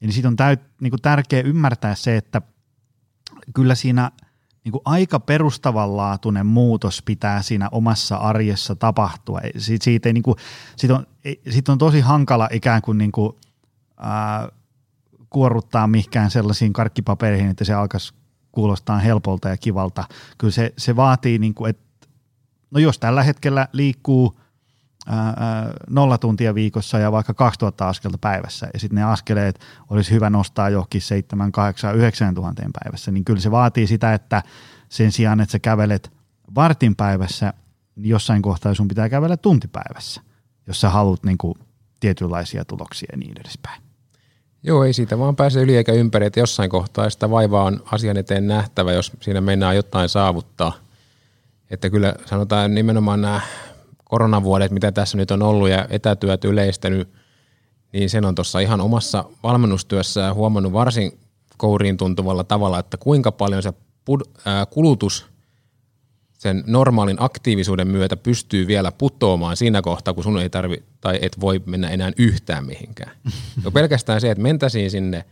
[0.00, 2.42] niin siitä on täyt, niin kuin tärkeää ymmärtää se, että
[3.54, 4.10] kyllä siinä
[4.64, 9.40] niin kuin aika perustavanlaatuinen muutos pitää siinä omassa arjessa tapahtua.
[9.58, 10.36] Siitä, siitä, ei, niin kuin,
[10.76, 11.06] siitä, on,
[11.50, 13.32] siitä on tosi hankala ikään kuin, niin kuin
[13.96, 14.48] ää,
[15.30, 18.14] kuorruttaa mihinkään sellaisiin karkkipapereihin, että se alkaisi
[18.52, 20.04] kuulostaa helpolta ja kivalta.
[20.38, 21.89] Kyllä se, se vaatii, niin kuin, että
[22.70, 24.40] no jos tällä hetkellä liikkuu
[25.90, 30.68] nolla tuntia viikossa ja vaikka 2000 askelta päivässä, ja sitten ne askeleet olisi hyvä nostaa
[30.68, 34.42] johonkin 7, 8, 9 tuhanteen päivässä, niin kyllä se vaatii sitä, että
[34.88, 36.12] sen sijaan, että sä kävelet
[36.54, 37.52] vartin päivässä,
[37.96, 40.20] niin jossain kohtaa sun pitää kävellä tuntipäivässä,
[40.66, 41.54] jos sä haluat niin kuin,
[42.00, 43.82] tietynlaisia tuloksia ja niin edespäin.
[44.62, 48.16] Joo, ei siitä vaan pääse yli eikä ympäri, että jossain kohtaa sitä vaivaa on asian
[48.16, 50.72] eteen nähtävä, jos siinä mennään jotain saavuttaa.
[51.70, 53.40] Että kyllä sanotaan nimenomaan nämä
[54.04, 57.08] koronavuodet, mitä tässä nyt on ollut ja etätyöt yleistänyt,
[57.92, 61.18] niin sen on tuossa ihan omassa valmennustyössä huomannut varsin
[61.56, 63.72] kouriin tuntuvalla tavalla, että kuinka paljon se
[64.70, 65.26] kulutus
[66.38, 71.40] sen normaalin aktiivisuuden myötä pystyy vielä putoamaan siinä kohtaa, kun sun ei tarvi tai et
[71.40, 73.16] voi mennä enää yhtään mihinkään.
[73.64, 75.24] Jo pelkästään se, että mentäisiin sinne,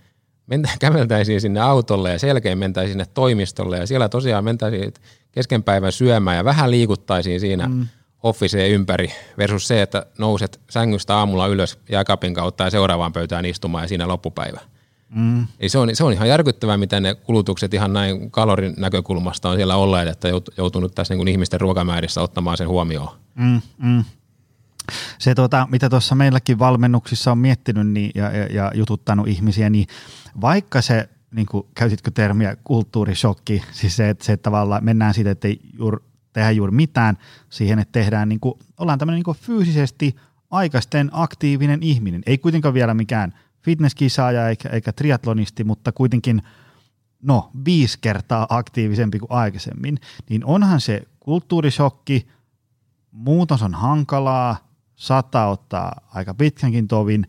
[0.49, 4.95] mentä, käveltäisiin sinne autolle ja selkeä mentäisiin sinne toimistolle ja siellä tosiaan mentäisiin
[5.33, 7.87] kesken päivän syömään ja vähän liikuttaisiin siinä mm.
[8.23, 13.85] officeen ympäri versus se, että nouset sängystä aamulla ylös jääkapin kautta ja seuraavaan pöytään istumaan
[13.85, 14.61] ja siinä loppupäivä.
[15.11, 15.47] Mm.
[15.61, 19.57] Eli se, on, se on ihan järkyttävää, miten ne kulutukset ihan näin kalorin näkökulmasta on
[19.57, 23.09] siellä olleet, että joutunut tässä niin kuin ihmisten ruokamäärissä ottamaan sen huomioon.
[23.35, 24.05] Mm, mm.
[25.19, 29.87] Se, tota, mitä tuossa meilläkin valmennuksissa on miettinyt niin, ja, ja, ja jututtanut ihmisiä, niin
[30.41, 35.31] vaikka se, niin kuin, käytitkö termiä kulttuurishokki, siis se, että, se, että tavallaan mennään siitä,
[35.31, 35.99] että ei juuri,
[36.33, 37.19] tehdä juuri mitään
[37.51, 40.17] siihen, että tehdään, niin kuin, ollaan tämmöinen niin fyysisesti
[40.51, 43.35] aikaisten aktiivinen ihminen, ei kuitenkaan vielä mikään–
[43.69, 46.43] fitnesskisaaja eikä, eikä triatlonisti, mutta kuitenkin
[47.23, 49.99] no, viisi kertaa aktiivisempi kuin aikaisemmin,
[50.29, 52.29] niin onhan se kulttuurishokki,
[53.11, 54.57] muutos on hankalaa,
[54.97, 57.27] saattaa ottaa aika pitkänkin tovin,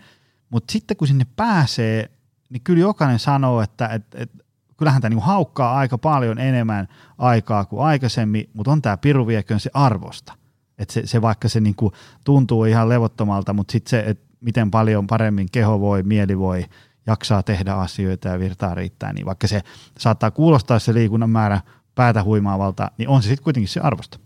[0.49, 2.11] mutta sitten kun sinne pääsee,
[2.49, 4.31] niin kyllä jokainen sanoo, että et, et,
[4.77, 9.69] kyllähän tämä niinku haukkaa aika paljon enemmän aikaa kuin aikaisemmin, mutta on tämä piru se
[9.73, 10.33] arvosta.
[10.77, 11.91] Et se, se, vaikka se niinku
[12.23, 16.65] tuntuu ihan levottomalta, mutta sitten se, että miten paljon paremmin keho voi, mieli voi,
[17.07, 19.61] jaksaa tehdä asioita ja virtaa riittää, niin vaikka se
[19.99, 21.61] saattaa kuulostaa se liikunnan määrä
[21.95, 24.19] päätä huimaavalta, niin on se sitten kuitenkin se arvosta.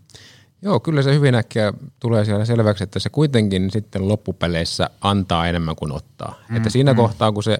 [0.62, 5.76] Joo, kyllä se hyvin äkkiä tulee siellä selväksi, että se kuitenkin sitten loppupeleissä antaa enemmän
[5.76, 6.34] kuin ottaa.
[6.48, 6.96] Mm, että siinä mm.
[6.96, 7.58] kohtaa, kun se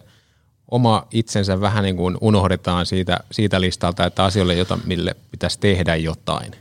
[0.75, 5.97] oma itsensä vähän niin kuin unohdetaan siitä, siitä listalta, että asioille, jota, mille pitäisi tehdä
[5.97, 6.53] jotain.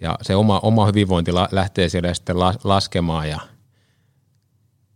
[0.00, 3.38] Ja se oma, oma hyvinvointi lähtee siellä sitten laskemaan ja–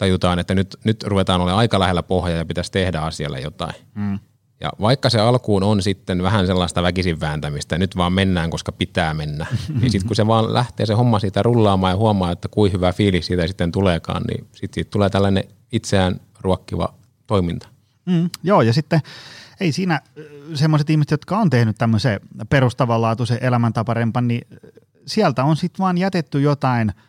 [0.01, 3.75] tajutaan, että nyt, nyt ruvetaan olemaan aika lähellä pohjaa ja pitäisi tehdä asialle jotain.
[3.95, 4.19] Mm.
[4.61, 9.15] Ja vaikka se alkuun on sitten vähän sellaista väkisin vääntämistä, nyt vaan mennään, koska pitää
[9.15, 9.47] mennä,
[9.81, 12.93] niin sitten kun se vaan lähtee se homma siitä rullaamaan ja huomaa, että kuin hyvä
[12.93, 16.95] fiilis siitä sitten tuleekaan, niin sitten siitä tulee tällainen itseään ruokkiva
[17.27, 17.69] toiminta.
[18.07, 19.01] Mm, joo, ja sitten
[19.61, 20.01] ei siinä
[20.55, 24.49] semmoiset ihmiset, jotka on tehnyt tämmöisen perustavanlaatuisen elämäntaparempan, niin
[25.07, 26.93] sieltä on sitten vaan jätetty jotain–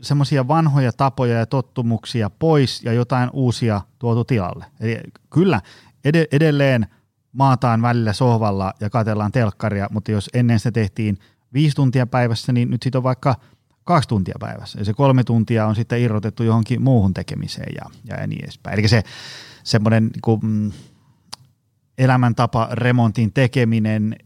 [0.00, 4.64] semmoisia vanhoja tapoja ja tottumuksia pois ja jotain uusia tuotu tilalle.
[4.80, 5.00] Eli
[5.30, 5.60] kyllä
[6.04, 6.86] ed- edelleen
[7.32, 11.18] maataan välillä sohvalla ja katellaan telkkaria, mutta jos ennen sitä tehtiin
[11.52, 13.36] viisi tuntia päivässä, niin nyt sitten on vaikka
[13.84, 14.78] kaksi tuntia päivässä.
[14.78, 18.78] Ja se kolme tuntia on sitten irrotettu johonkin muuhun tekemiseen ja, ja niin edespäin.
[18.78, 19.02] Eli se
[19.64, 20.72] semmoinen niin kuin, mm,
[21.98, 24.16] elämäntapa remontin tekeminen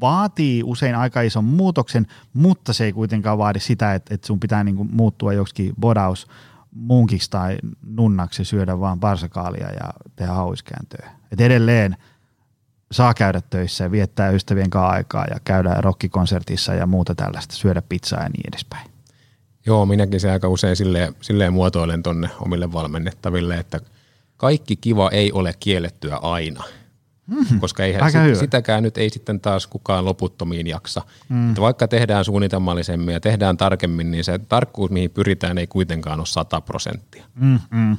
[0.00, 4.64] vaatii usein aika ison muutoksen, mutta se ei kuitenkaan vaadi sitä, että, että sun pitää
[4.64, 6.26] niin kuin muuttua joksikin bodaus
[6.70, 11.10] munkiksi tai nunnaksi syödä vaan parsakaalia ja tehdä hauiskääntöä.
[11.32, 11.96] Et edelleen
[12.92, 17.82] saa käydä töissä ja viettää ystävien kanssa aikaa ja käydä rockikonsertissa ja muuta tällaista, syödä
[17.82, 18.90] pizzaa ja niin edespäin.
[19.66, 23.80] Joo, minäkin se aika usein silleen, silleen muotoilen tonne omille valmennettaville, että
[24.36, 26.64] kaikki kiva ei ole kiellettyä aina–
[27.26, 31.02] Mm, koska eihän sit, sitäkään nyt ei sitten taas kukaan loputtomiin jaksa.
[31.28, 31.48] Mm.
[31.48, 36.26] Että vaikka tehdään suunnitelmallisemmin ja tehdään tarkemmin, niin se tarkkuus, mihin pyritään, ei kuitenkaan ole
[36.26, 37.24] 100 prosenttia.
[37.34, 37.96] Mm, mm.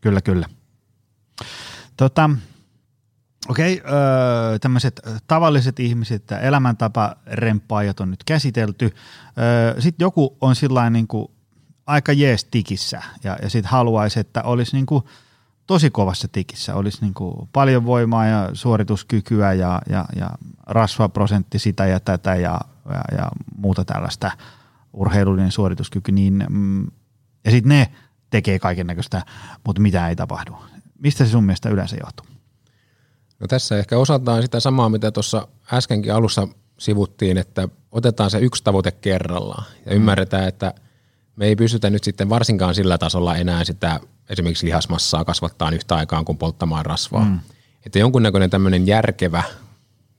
[0.00, 0.48] Kyllä, kyllä.
[1.96, 2.30] Tota,
[3.48, 8.84] Okei, okay, öö, tämmöiset tavalliset ihmiset ja elämäntapa-remppaajat on nyt käsitelty.
[9.38, 11.28] Öö, sitten joku on sillain niin kuin
[11.86, 15.04] aika jees tikissä ja, ja sitten haluaisi, että olisi niin kuin
[15.66, 20.30] tosi kovassa tikissä, olisi niin kuin paljon voimaa ja suorituskykyä ja, ja, ja
[20.66, 24.30] rasvaprosentti sitä ja tätä ja, ja, ja muuta tällaista
[24.92, 26.86] urheilullinen suorituskyky, niin mm,
[27.44, 27.92] ja sitten ne
[28.30, 29.22] tekee kaiken näköistä,
[29.66, 30.56] mutta mitä ei tapahdu.
[30.98, 32.26] Mistä se sun mielestä yleensä johtuu?
[33.40, 36.48] No tässä ehkä osataan sitä samaa, mitä tuossa äskenkin alussa
[36.78, 39.96] sivuttiin, että otetaan se yksi tavoite kerrallaan ja mm.
[39.96, 40.74] ymmärretään, että
[41.36, 46.24] me ei pystytä nyt sitten varsinkaan sillä tasolla enää sitä esimerkiksi lihasmassaa kasvattaa yhtä aikaan
[46.24, 47.24] kuin polttamaan rasvaa.
[47.24, 47.40] Mm.
[47.86, 49.42] Että jonkunnäköinen tämmöinen järkevä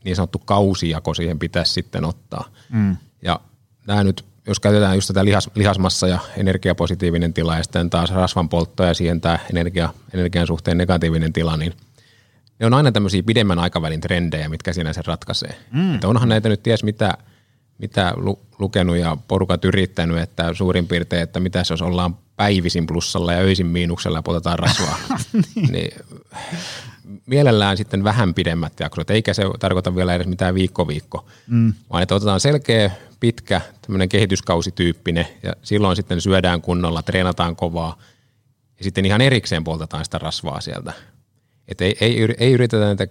[0.04, 2.50] niin sanottu kausijako siihen pitäisi sitten ottaa.
[2.70, 2.98] Mm.
[3.22, 3.40] Ja
[3.88, 8.50] nämä nyt, jos käytetään just tätä lihas, lihasmassa ja energiapositiivinen tila ja sitten taas rasvan
[8.50, 11.74] poltto ja siihen tämä energia, energian suhteen negatiivinen tila, niin–
[12.60, 15.56] ne on aina tämmöisiä pidemmän aikavälin trendejä, mitkä siinä sen ratkaisee.
[15.72, 15.96] Mm.
[15.96, 17.18] Että onhan näitä nyt ties mitä,
[17.78, 23.34] mitä lu, lukenut ja porukat yrittänyt, että suurin piirtein, että mitä jos ollaan päivisin plussalla
[23.34, 24.98] ja öisin miinuksella ja poltetaan rasvaa.
[25.56, 25.72] niin.
[25.72, 25.92] niin
[27.26, 31.74] mielellään sitten vähän pidemmät jaksot, eikä se tarkoita vielä edes mitään viikko-viikko, mm.
[31.90, 37.98] vaan että otetaan selkeä, pitkä, tämmöinen kehityskausityyppinen ja silloin sitten syödään kunnolla, treenataan kovaa
[38.78, 40.94] ja sitten ihan erikseen poltetaan sitä rasvaa sieltä.
[41.68, 43.08] Että ei, ei, ei yritetä näitä,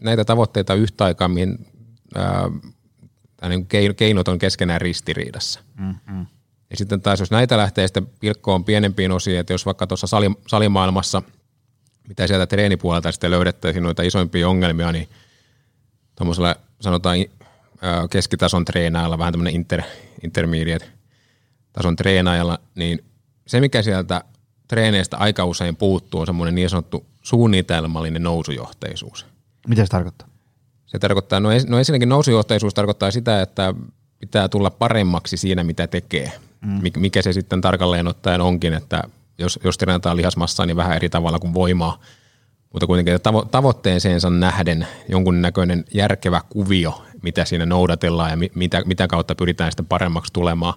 [0.00, 1.66] näitä tavoitteita yhtä aikaa, mihin
[2.14, 2.50] ää,
[3.48, 5.60] niin keinot on keskenään ristiriidassa.
[5.78, 6.26] Mm-hmm.
[6.70, 10.30] Ja sitten taas, jos näitä lähtee sitten pilkkoon pienempiin osiin, että jos vaikka tuossa sali,
[10.46, 11.22] salimaailmassa,
[12.08, 15.08] mitä sieltä treenipuolelta sitten löydettäisiin noita isoimpia ongelmia, niin
[16.16, 17.16] tuommoisella sanotaan
[18.10, 19.82] keskitason treenaajalla, vähän tämmöinen inter,
[20.24, 20.90] intermediate
[21.72, 23.04] tason treenaajalla, niin
[23.46, 24.24] se mikä sieltä
[24.68, 29.26] treeneistä aika usein puuttuu on semmoinen niin sanottu suunnitelmallinen nousujohteisuus.
[29.68, 30.29] Mitä se tarkoittaa?
[30.90, 33.74] Se tarkoittaa, no, no ensinnäkin nousujohteisuus tarkoittaa sitä, että
[34.18, 36.32] pitää tulla paremmaksi siinä, mitä tekee.
[36.60, 36.80] Mm.
[36.96, 39.02] Mikä se sitten tarkalleen ottaen onkin, että
[39.38, 42.00] jos, jos treenataan lihasmassaa, niin vähän eri tavalla kuin voimaa.
[42.72, 49.08] Mutta kuitenkin tavo- tavoitteeseensa nähden jonkunnäköinen järkevä kuvio, mitä siinä noudatellaan ja mi- mitä, mitä
[49.08, 50.74] kautta pyritään sitten paremmaksi tulemaan.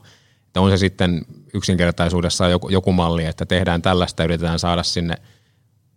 [0.47, 5.15] Että on se sitten yksinkertaisuudessa joku, joku malli, että tehdään tällaista, yritetään saada sinne–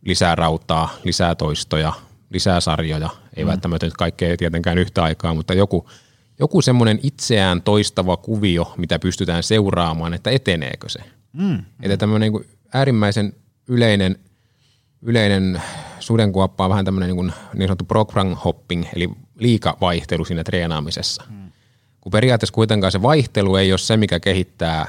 [0.06, 1.92] lisää rautaa, lisää toistoja,
[2.30, 3.10] lisää sarjoja.
[3.36, 3.48] Ei mm.
[3.48, 5.88] välttämättä nyt kaikkea tietenkään yhtä aikaa, mutta joku,
[6.38, 10.98] joku semmoinen itseään toistava kuvio, mitä pystytään seuraamaan, että eteneekö se.
[11.32, 11.64] Mm.
[11.82, 13.32] Että tämmöinen niin äärimmäisen
[13.68, 14.16] yleinen,
[15.02, 15.62] yleinen
[16.00, 21.24] sudenkuoppa on vähän tämmöinen niin, kuin niin sanottu program hopping, eli liikavaihtelu siinä treenaamisessa.
[21.30, 21.52] Mm.
[22.00, 24.86] Kun periaatteessa kuitenkaan se vaihtelu ei ole se, mikä kehittää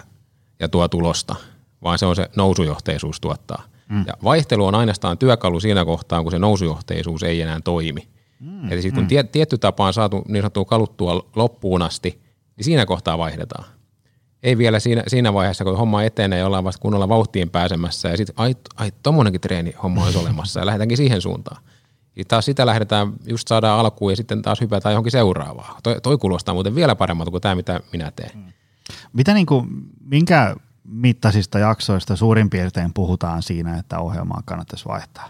[0.59, 1.35] ja tuo tulosta,
[1.83, 4.03] vaan se on se nousujohteisuus tuottaa– Mm.
[4.07, 8.07] Ja vaihtelu on ainoastaan työkalu siinä kohtaa, kun se nousujohteisuus ei enää toimi.
[8.39, 8.71] Mm.
[8.71, 9.07] Eli sitten kun mm.
[9.07, 12.21] tie, tietty tapa on saatu niin sanottua kaluttua loppuun asti,
[12.57, 13.65] niin siinä kohtaa vaihdetaan.
[14.43, 18.17] Ei vielä siinä, siinä vaiheessa, kun homma etenee ja ollaan vasta kunnolla vauhtiin pääsemässä ja
[18.17, 21.63] sitten ai, ai tommonenkin treeni homma olisi olemassa ja lähdetäänkin siihen suuntaan.
[22.15, 25.75] Ja taas sitä lähdetään, just saadaan alkuun ja sitten taas hypätään johonkin seuraavaan.
[25.83, 28.31] Toi, toi kuulostaa muuten vielä paremmalta kuin tämä, mitä minä teen.
[28.35, 28.43] Mm.
[29.13, 29.67] Mitä niin kuin,
[30.05, 30.55] minkä
[30.87, 35.29] mittaisista jaksoista suurin piirtein puhutaan siinä, että ohjelmaa kannattaisi vaihtaa?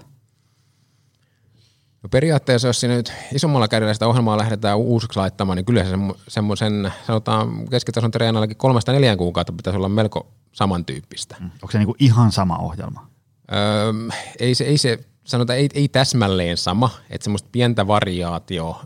[2.04, 5.92] No periaatteessa, jos siinä nyt isommalla kädellä sitä ohjelmaa lähdetään uusiksi laittamaan, niin kyllä se
[6.28, 11.36] semmoisen, sanotaan keskitason treenallakin kolmesta neljän kuukautta pitäisi olla melko samantyyppistä.
[11.40, 11.46] Mm.
[11.46, 13.08] Onko se niinku ihan sama ohjelma?
[13.52, 13.94] Öö,
[14.40, 18.84] ei se, ei se sanotaan, ei, ei täsmälleen sama, että semmoista pientä variaatioa,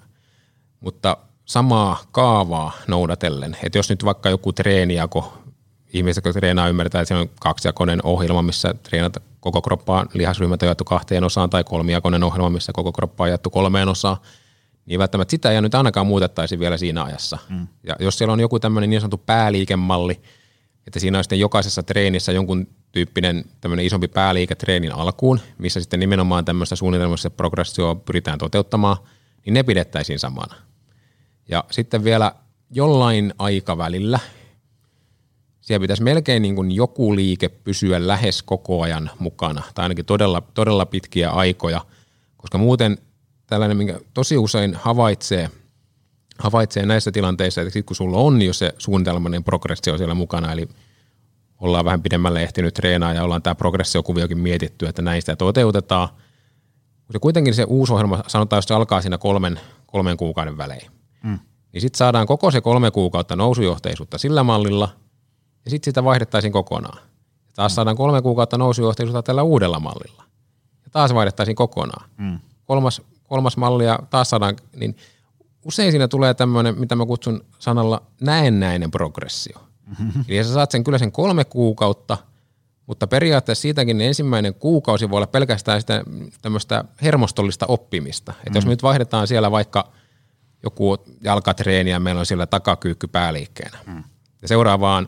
[0.80, 3.58] mutta samaa kaavaa noudatellen.
[3.64, 5.38] Että jos nyt vaikka joku treenijako
[5.94, 10.68] ihmiset, jotka treenaa, ymmärtää, että se on kaksijakoinen ohjelma, missä treenat koko kroppaa lihasryhmät on
[10.68, 14.18] jaettu kahteen osaan, tai kolmijakoinen ohjelma, missä koko kroppaa on jaettu kolmeen osaan,
[14.86, 17.38] niin välttämättä sitä ei nyt ainakaan muutettaisi vielä siinä ajassa.
[17.50, 17.68] Mm.
[17.84, 20.22] Ja jos siellä on joku tämmöinen niin sanottu pääliikemalli,
[20.88, 26.00] että siinä on sitten jokaisessa treenissä jonkun tyyppinen tämmöinen isompi pääliike treenin alkuun, missä sitten
[26.00, 28.98] nimenomaan tämmöistä suunnitelmassa progressio pyritään toteuttamaan,
[29.46, 30.56] niin ne pidettäisiin samana.
[31.50, 32.32] Ja sitten vielä
[32.70, 34.20] jollain aikavälillä,
[35.62, 40.42] siellä pitäisi melkein niin kuin joku liike pysyä lähes koko ajan mukana, tai ainakin todella,
[40.54, 41.86] todella pitkiä aikoja,
[42.38, 42.98] koska muuten
[43.48, 45.50] tällainen, minkä tosi usein havaitsee,
[46.40, 50.70] havaitsee näissä tilanteissa, että sit kun sulla on jo se suunnitelmainen progressio siellä mukana, eli
[51.60, 56.10] ollaan vähän pidemmälle ehtinyt treenaa ja ollaan tämä progressiokuviokin mietitty, että näistä toteutetaan,
[57.06, 60.92] kun se kuitenkin se uusi ohjelma, sanotaan, jos se alkaa siinä kolmen, kolmen kuukauden välein,
[61.24, 61.40] mm.
[61.74, 64.90] niin sitten saadaan koko se kolme kuukautta nousujohteisuutta sillä mallilla,
[65.66, 66.98] ja sitten sitä vaihdettaisiin kokonaan.
[66.98, 67.76] Ja taas mm.
[67.76, 70.24] saadaan kolme kuukautta nousujohteisuutta tällä uudella mallilla.
[70.84, 72.10] Ja taas vaihdettaisiin kokonaan.
[72.18, 72.40] Mm.
[72.66, 74.96] Kolmas, kolmas malli ja taas saadaan, niin
[75.66, 79.60] usein siinä tulee tämmöinen, mitä mä kutsun sanalla näennäinen progressio.
[80.00, 80.26] Mm-hmm.
[80.28, 82.18] Eli sä saat sen kyllä sen kolme kuukautta–
[82.92, 86.04] mutta periaatteessa siitäkin ensimmäinen kuukausi voi olla pelkästään sitä
[86.42, 88.32] tämmöistä hermostollista oppimista.
[88.32, 88.56] Että mm.
[88.56, 89.92] jos me nyt vaihdetaan siellä vaikka
[90.64, 93.78] joku jalkatreeni ja meillä on siellä takakyykky pääliikkeenä.
[93.88, 94.04] Mm.
[94.42, 95.08] Ja seuraavaan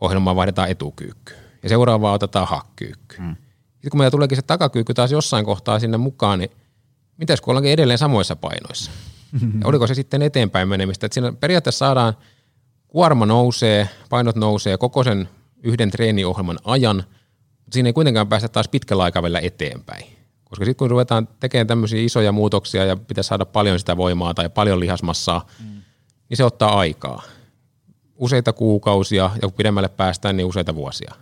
[0.00, 1.34] ohjelmaan vaihdetaan etukyykky.
[1.62, 3.16] Ja seuraavaan otetaan hakkyykky.
[3.18, 3.36] Mm.
[3.72, 6.50] Sitten kun meillä tuleekin se takakyykky taas jossain kohtaa sinne mukaan, niin
[7.16, 8.90] mitäs kun ollaankin edelleen samoissa painoissa?
[9.60, 11.06] Ja oliko se sitten eteenpäin menemistä?
[11.06, 12.14] Että siinä periaatteessa saadaan,
[12.88, 15.28] kuorma nousee, painot nousee koko sen
[15.62, 20.04] yhden treeniohjelman ajan, mutta siinä ei kuitenkaan päästä taas pitkällä aikavälillä eteenpäin.
[20.44, 24.48] Koska sitten kun ruvetaan tekemään tämmöisiä isoja muutoksia ja pitäisi saada paljon sitä voimaa tai
[24.48, 25.82] paljon lihasmassaa, mm.
[26.28, 27.22] niin se ottaa aikaa.
[28.20, 31.14] Useita kuukausia ja kun pidemmälle päästään, niin useita vuosia.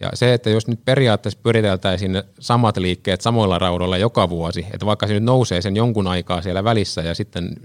[0.00, 4.86] Ja se, että jos nyt periaatteessa pyriteltäisiin ne samat liikkeet samoilla raudoilla joka vuosi, että
[4.86, 7.56] vaikka se nyt nousee sen jonkun aikaa siellä välissä ja sitten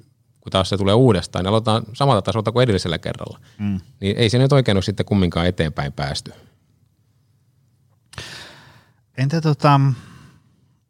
[0.42, 3.40] kun taas se tulee uudestaan, niin aloitetaan samalta tasolta kuin edellisellä kerralla.
[3.58, 3.80] Mm.
[4.02, 6.34] Niin ei se nyt oikein ole sitten kumminkaan eteenpäin päästy.
[9.18, 9.80] Entä tota,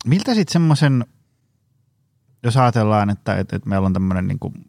[0.05, 1.05] miltä sitten semmoisen,
[2.43, 4.65] jos ajatellaan, että, että, että meillä on tämmöinen niin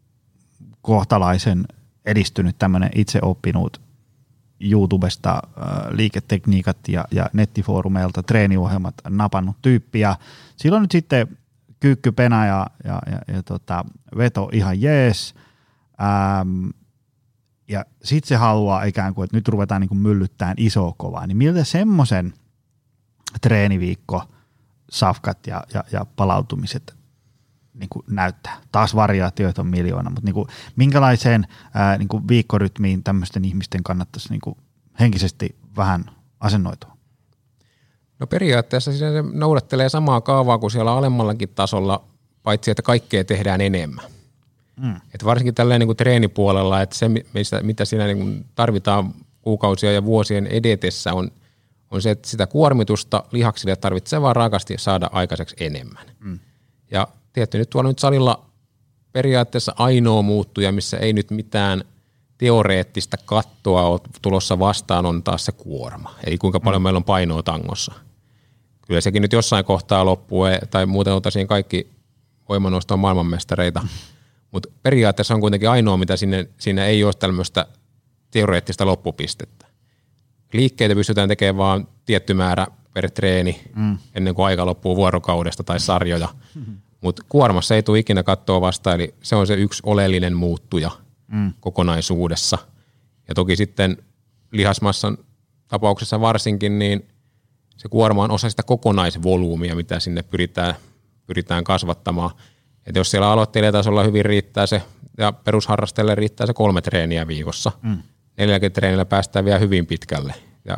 [0.82, 1.64] kohtalaisen
[2.04, 3.80] edistynyt tämmöinen itse oppinut
[4.60, 10.16] YouTubesta äh, liiketekniikat ja, ja nettifoorumeilta treeniohjelmat napannut tyyppi ja
[10.56, 11.38] silloin nyt sitten
[11.80, 13.84] kyykky, pena ja, ja, ja, ja tota,
[14.16, 15.34] veto ihan jees.
[16.02, 16.68] Ähm,
[17.68, 21.26] ja sitten se haluaa ikään kuin, että nyt ruvetaan niin kuin myllyttämään iso kovaa.
[21.26, 22.34] Niin miltä semmoisen
[23.40, 24.22] treeniviikko,
[24.90, 26.94] safkat ja, ja, ja palautumiset
[27.74, 28.56] niin kuin näyttää?
[28.72, 34.30] Taas variaatioita on miljoona, mutta niin kuin, minkälaiseen ää, niin kuin viikkorytmiin tämmöisten ihmisten kannattaisi
[34.30, 34.56] niin kuin
[35.00, 36.04] henkisesti vähän
[36.40, 36.96] asennoitua?
[38.18, 42.04] No periaatteessa se noudattelee samaa kaavaa kuin siellä alemmallakin tasolla,
[42.42, 44.04] paitsi että kaikkea tehdään enemmän.
[44.76, 44.96] Mm.
[45.14, 49.92] Et varsinkin tällä niin kuin treenipuolella, että se mistä, mitä siinä niin kuin tarvitaan kuukausia
[49.92, 51.30] ja vuosien edetessä on,
[51.90, 56.06] on se, että sitä kuormitusta lihaksille tarvitsee vaan raakasti saada aikaiseksi enemmän.
[56.20, 56.38] Mm.
[56.90, 58.46] Ja tietty nyt tuolla nyt salilla
[59.12, 61.84] periaatteessa ainoa muuttuja, missä ei nyt mitään
[62.38, 66.14] teoreettista kattoa ole tulossa vastaan, on taas se kuorma.
[66.26, 66.84] Eli kuinka paljon mm.
[66.84, 67.92] meillä on painoa tangossa
[68.86, 71.90] kyllä sekin nyt jossain kohtaa loppuu, tai muuten oltaisiin kaikki
[72.48, 73.80] voimanostoon maailmanmestareita.
[73.80, 73.88] Mm.
[74.50, 77.66] Mutta periaatteessa on kuitenkin ainoa, mitä sinne, siinä ei ole tämmöistä
[78.30, 79.66] teoreettista loppupistettä.
[80.52, 83.98] Liikkeitä pystytään tekemään vain tietty määrä per treeni mm.
[84.14, 86.28] ennen kuin aika loppuu vuorokaudesta tai sarjoja.
[86.54, 86.76] Mm.
[87.04, 90.90] Mutta kuormassa ei tule ikinä kattoa vasta, eli se on se yksi oleellinen muuttuja
[91.26, 91.52] mm.
[91.60, 92.58] kokonaisuudessa.
[93.28, 93.96] Ja toki sitten
[94.50, 95.18] lihasmassan
[95.68, 97.08] tapauksessa varsinkin, niin
[97.76, 100.74] se kuorma on osa sitä kokonaisvolyymia, mitä sinne pyritään,
[101.26, 102.30] pyritään kasvattamaan.
[102.86, 104.82] Et jos siellä aloittelijatasolla hyvin riittää se,
[105.18, 107.98] ja perusharrastajille riittää se kolme treeniä viikossa, mm.
[108.36, 110.34] neljälläkin treenillä päästään vielä hyvin pitkälle.
[110.64, 110.76] Ja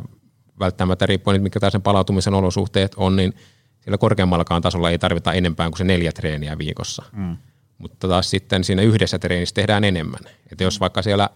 [0.60, 3.34] välttämättä riippuen, mitkä taas sen palautumisen olosuhteet on, niin
[3.86, 7.02] siellä korkeammallakaan tasolla ei tarvita enempää kuin se neljä treeniä viikossa.
[7.12, 7.36] Mm.
[7.78, 10.20] Mutta taas sitten siinä yhdessä treenissä tehdään enemmän.
[10.52, 11.30] Että jos vaikka siellä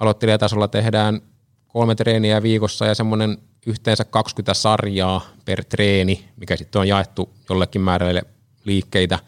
[0.00, 1.20] aloittelijatasolla tehdään
[1.68, 7.80] kolme treeniä viikossa ja semmoinen yhteensä 20 sarjaa per treeni, mikä sitten on jaettu jollekin
[7.80, 8.22] määrälle
[8.64, 9.18] liikkeitä,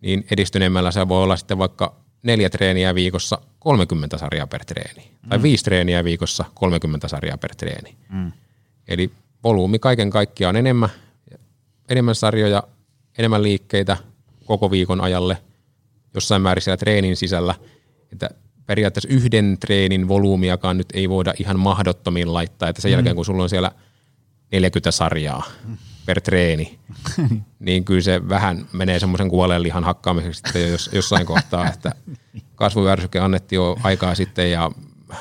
[0.00, 5.10] niin edistyneemmällä se voi olla sitten vaikka neljä treeniä viikossa 30 sarjaa per treeni.
[5.22, 5.28] Mm.
[5.28, 7.96] Tai viisi treeniä viikossa 30 sarjaa per treeni.
[8.08, 8.32] Mm.
[8.88, 9.10] Eli
[9.44, 10.90] volyymi kaiken kaikkiaan on enemmän,
[11.92, 12.62] enemmän sarjoja,
[13.18, 13.96] enemmän liikkeitä
[14.44, 15.38] koko viikon ajalle,
[16.14, 17.54] jossain määrin siellä treenin sisällä.
[18.12, 18.30] Että
[18.66, 22.92] periaatteessa yhden treenin volyymiakaan nyt ei voida ihan mahdottomin laittaa, että sen mm.
[22.92, 23.70] jälkeen kun sulla on siellä
[24.52, 25.42] 40 sarjaa
[26.06, 26.78] per treeni,
[27.58, 31.94] niin kyllä se vähän menee semmoisen kuolleen lihan hakkaamiseksi sitten jos, jossain kohtaa, että
[32.54, 34.70] kasvujärsyke annettiin jo aikaa sitten ja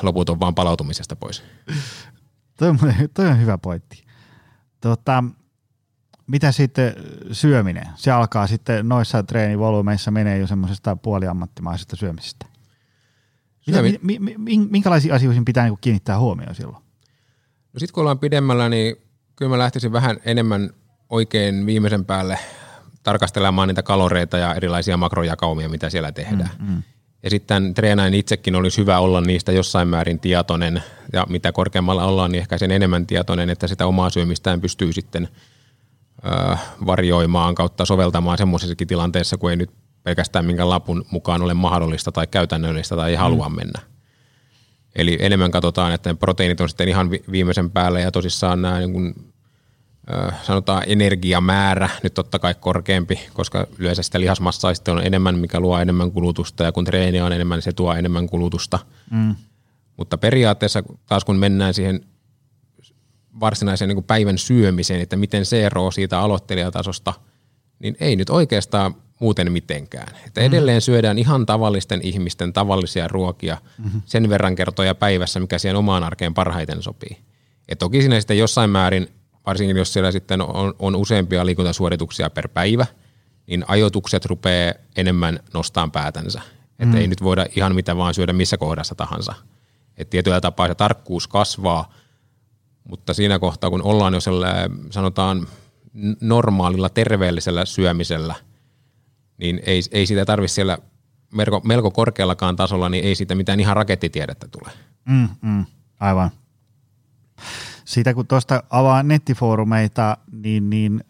[0.02, 1.43] loput on vaan palautumisesta pois.
[2.58, 2.80] Toi on,
[3.14, 4.04] toi on hyvä pointti.
[4.82, 5.24] Tota,
[6.32, 6.94] mitä sitten
[7.32, 7.88] syöminen?
[7.96, 12.46] Se alkaa sitten noissa treenivolyymeissa menee jo semmoisesta puoliammattimaisesta syömisestä.
[13.68, 16.84] Mitä, mi, mi, minkälaisiin asioihin pitää niin kiinnittää huomioon silloin?
[17.74, 18.96] No sitten kun ollaan pidemmällä, niin
[19.36, 20.70] kyllä mä lähtisin vähän enemmän
[21.10, 22.40] oikein viimeisen päälle
[23.04, 26.52] tarkastelemaan niitä kaloreita ja erilaisia makrojakaumia, mitä siellä tehdään.
[26.60, 26.84] Mm, mm.
[27.24, 32.32] Ja sitten treenain itsekin olisi hyvä olla niistä jossain määrin tietoinen, ja mitä korkeammalla ollaan,
[32.32, 35.30] niin ehkä sen enemmän tietoinen, että sitä omaa syömistään pystyy sitten
[36.86, 39.72] varjoimaan kautta soveltamaan semmoisessakin tilanteessa, kun ei nyt
[40.03, 43.55] pelkästään minkä lapun mukaan ole mahdollista tai käytännöllistä tai ei halua mm.
[43.55, 43.80] mennä.
[44.95, 48.93] Eli enemmän katsotaan, että ne proteiinit on sitten ihan viimeisen päälle ja tosissaan nämä niin
[48.93, 49.32] kuin,
[50.43, 55.80] sanotaan energiamäärä nyt totta kai korkeampi, koska yleensä sitä lihasmassaa sitten on enemmän, mikä luo
[55.80, 58.80] enemmän kulutusta ja kun treeni on enemmän, niin se tuo enemmän kulutusta.
[59.11, 59.36] Mm.
[59.97, 62.05] Mutta periaatteessa taas kun mennään siihen
[63.40, 67.14] varsinaiseen niin päivän syömiseen, että miten se eroaa siitä aloittelijatasosta,
[67.80, 70.16] niin ei nyt oikeastaan muuten mitenkään.
[70.28, 70.48] Että mm.
[70.48, 74.02] edelleen syödään ihan tavallisten ihmisten tavallisia ruokia mm-hmm.
[74.06, 77.18] sen verran kertoja päivässä, mikä siihen omaan arkeen parhaiten sopii.
[77.70, 79.08] Et toki siinä sitten jossain määrin,
[79.46, 82.86] varsinkin jos siellä sitten on, on useampia liikuntasuorituksia per päivä,
[83.48, 86.42] niin ajoitukset rupeaa enemmän nostaan päätänsä.
[86.80, 87.02] Että mm.
[87.02, 89.34] ei nyt voida ihan mitä vaan syödä missä kohdassa tahansa.
[89.98, 91.94] Et tietyllä tapaa se tarkkuus kasvaa,
[92.90, 94.20] mutta siinä kohtaa kun ollaan jo
[94.90, 95.48] sanotaan
[96.22, 98.36] normaalilla terveellisellä syömisellä–
[99.42, 100.78] niin ei, ei sitä tarvitse siellä
[101.34, 104.72] melko, melko korkeallakaan tasolla, niin ei siitä mitään ihan rakettitiedettä tule.
[105.06, 105.66] Mm, mm,
[106.00, 106.32] aivan.
[107.86, 111.04] Siitä kun tuosta avaa nettifoorumeita, niin, niin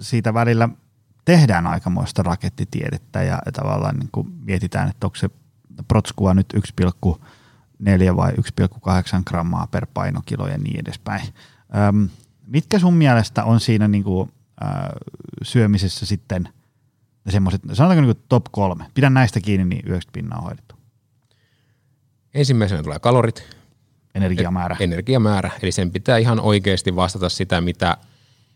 [0.00, 0.68] siitä välillä
[1.24, 5.30] tehdään aikamoista rakettitiedettä ja tavallaan niin kuin mietitään, että onko se
[5.88, 6.46] protskua nyt
[7.82, 8.36] 1,4 vai 1,8
[9.26, 11.22] grammaa per painokilo ja niin edespäin.
[11.88, 12.08] Öm,
[12.46, 14.88] mitkä sun mielestä on siinä niin kuin, äh,
[15.42, 16.48] syömisessä sitten–
[17.30, 20.74] semmoiset, sanotaanko niin top kolme, pidän näistä kiinni, niin 90 pinnaa on hoidettu.
[22.34, 23.44] Ensimmäisenä tulee kalorit.
[24.14, 24.76] Energiamäärä.
[24.80, 27.96] E- energiamäärä, eli sen pitää ihan oikeasti vastata sitä, mitä,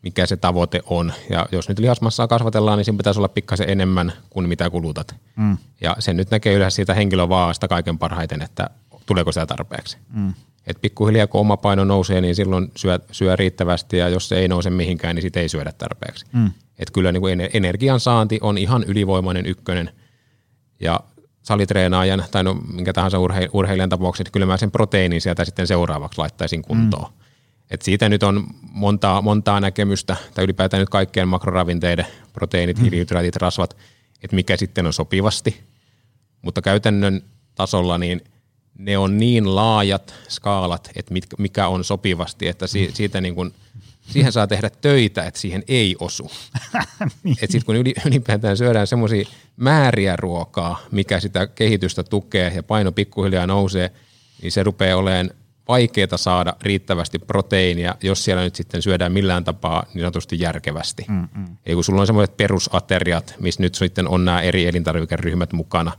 [0.03, 1.13] mikä se tavoite on.
[1.31, 5.15] Ja jos nyt lihasmassaa kasvatellaan, niin siinä pitäisi olla pikkasen enemmän kuin mitä kulutat.
[5.37, 5.59] Mm.
[5.81, 8.71] Ja sen nyt näkee yleensä siitä henkilövaasta kaiken parhaiten, että
[9.07, 9.97] tuleeko sitä tarpeeksi.
[10.13, 10.35] Mm.
[10.67, 14.49] Et pikkuhiljaa kun oma paino nousee, niin silloin syö, syö riittävästi ja jos se ei
[14.49, 16.27] nouse mihinkään, niin sitä ei syödä tarpeeksi.
[16.33, 16.51] Mm.
[16.79, 19.91] Et kyllä niin kuin energian saanti on ihan ylivoimainen ykkönen
[20.81, 21.01] ja
[21.43, 26.19] salitreenaajan tai no minkä tahansa urhe, urheilijan tapauksessa, kyllä mä sen proteiinin sieltä sitten seuraavaksi
[26.19, 27.11] laittaisin kuntoon.
[27.13, 27.23] Mm.
[27.71, 32.83] Et siitä nyt on montaa, montaa näkemystä, tai ylipäätään nyt kaikkien makroravinteiden, proteiinit, mm.
[32.83, 33.77] hiilihydraatit, rasvat,
[34.23, 35.61] että mikä sitten on sopivasti.
[36.43, 37.23] Mutta käytännön
[37.55, 38.21] tasolla niin
[38.79, 42.93] ne on niin laajat skaalat, että mikä on sopivasti, että si, mm.
[42.93, 43.55] siitä niin kuin–
[44.11, 46.31] siihen saa tehdä töitä, että siihen ei osu.
[47.25, 47.37] niin.
[47.37, 49.25] Sitten kun ylipäätään syödään semmoisia
[49.57, 53.91] määriä ruokaa, mikä sitä kehitystä tukee ja paino pikkuhiljaa nousee,
[54.43, 55.31] niin se rupeaa olemaan
[55.69, 61.05] vaikeaa saada riittävästi proteiinia, jos siellä nyt sitten syödään millään tapaa niin sanotusti järkevästi.
[61.09, 61.57] Mm-mm.
[61.67, 65.93] Eli kun sulla on semmoiset perusateriat, missä nyt sitten on nämä eri elintarvikeryhmät mukana,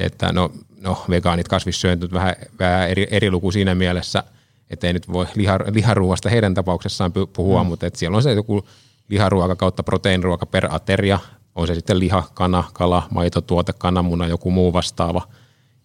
[0.00, 4.24] että no, no vegaanit, kasvissyöntöt, vähän, vähän eri, eri luku siinä mielessä–
[4.70, 7.68] että ei nyt voi lihar, liharuuasta heidän tapauksessaan puhua, mm.
[7.68, 8.66] mutta että siellä on se joku
[9.08, 11.18] liharuoka kautta proteiiniruoka per ateria,
[11.54, 15.28] on se sitten liha, kana, kala, maitotuote, kananmuna, joku muu vastaava,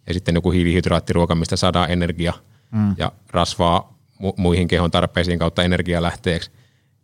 [0.08, 2.34] ja sitten joku hiilihydraattiruoka, mistä saadaan energia
[2.72, 2.96] mm.
[2.98, 6.52] ja rasvaa mu- muihin kehon tarpeisiin kautta energialähteeksi,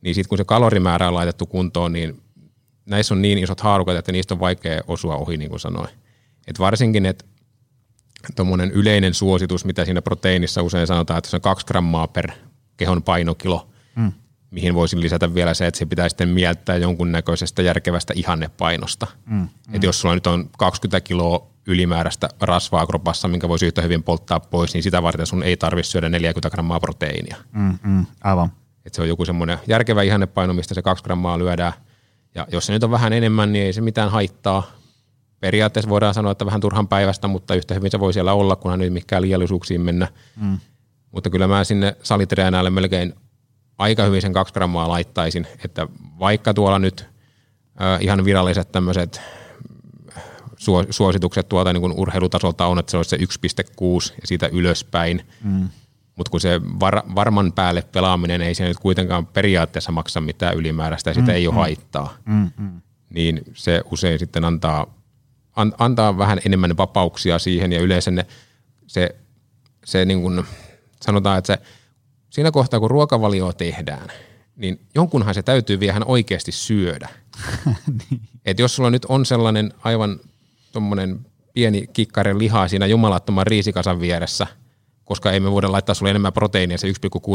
[0.01, 2.21] niin sitten kun se kalorimäärä on laitettu kuntoon, niin
[2.85, 5.89] näissä on niin isot haarukat, että niistä on vaikea osua ohi, niin kuin sanoin.
[6.47, 7.25] Et varsinkin, että
[8.35, 12.31] tuommoinen yleinen suositus, mitä siinä proteiinissa usein sanotaan, että se on kaksi grammaa per
[12.77, 14.11] kehon painokilo, mm.
[14.51, 19.07] mihin voisin lisätä vielä se, että se pitää sitten mieltää jonkunnäköisestä järkevästä ihannepainosta.
[19.25, 19.35] Mm.
[19.37, 19.47] Mm.
[19.73, 24.39] Että jos sulla nyt on 20 kiloa ylimääräistä rasvaa kropassa, minkä voisi yhtä hyvin polttaa
[24.39, 27.37] pois, niin sitä varten sun ei tarvitse syödä 40 grammaa proteiinia.
[27.51, 28.51] Mm, mm, aivan.
[28.85, 31.73] Että se on joku semmoinen järkevä ihannepaino, mistä se 2 grammaa lyödään.
[32.35, 34.80] Ja jos se nyt on vähän enemmän, niin ei se mitään haittaa
[35.41, 38.79] periaatteessa voidaan sanoa, että vähän turhan päivästä, mutta yhtä hyvin se voi siellä olla, kunhan
[38.79, 40.07] nyt mikään liiallisuuksiin mennä.
[40.41, 40.57] Mm.
[41.11, 43.13] Mutta kyllä mä sinne salitreenaajalle melkein
[43.77, 45.87] aika hyvin sen kaksi grammaa laittaisin, että
[46.19, 47.05] vaikka tuolla nyt
[47.81, 49.21] äh, ihan viralliset tämmöiset
[50.89, 55.69] suositukset tuolta niin kuin urheilutasolta on, että se olisi se 1,6 ja siitä ylöspäin, mm.
[56.15, 61.09] mutta kun se var, varman päälle pelaaminen ei se nyt kuitenkaan periaatteessa maksa mitään ylimääräistä
[61.09, 61.59] ja sitä mm, ei ole mm.
[61.59, 62.81] haittaa, mm, mm.
[63.09, 65.00] niin se usein sitten antaa
[65.55, 68.25] an, antaa vähän enemmän vapauksia siihen ja yleensä ne,
[68.87, 69.15] se,
[69.85, 70.43] se niin kuin,
[71.01, 71.61] sanotaan, että se,
[72.29, 74.07] siinä kohtaa kun ruokavalioa tehdään,
[74.55, 77.09] niin jonkunhan se täytyy vielä oikeasti syödä.
[78.09, 78.21] niin.
[78.45, 80.19] Et jos sulla nyt on sellainen aivan
[80.71, 81.19] tuommoinen
[81.53, 84.47] pieni kikkaren lihaa siinä jumalattoman riisikasan vieressä,
[85.05, 86.93] koska ei me voida laittaa sulle enemmän proteiinia, se 1,6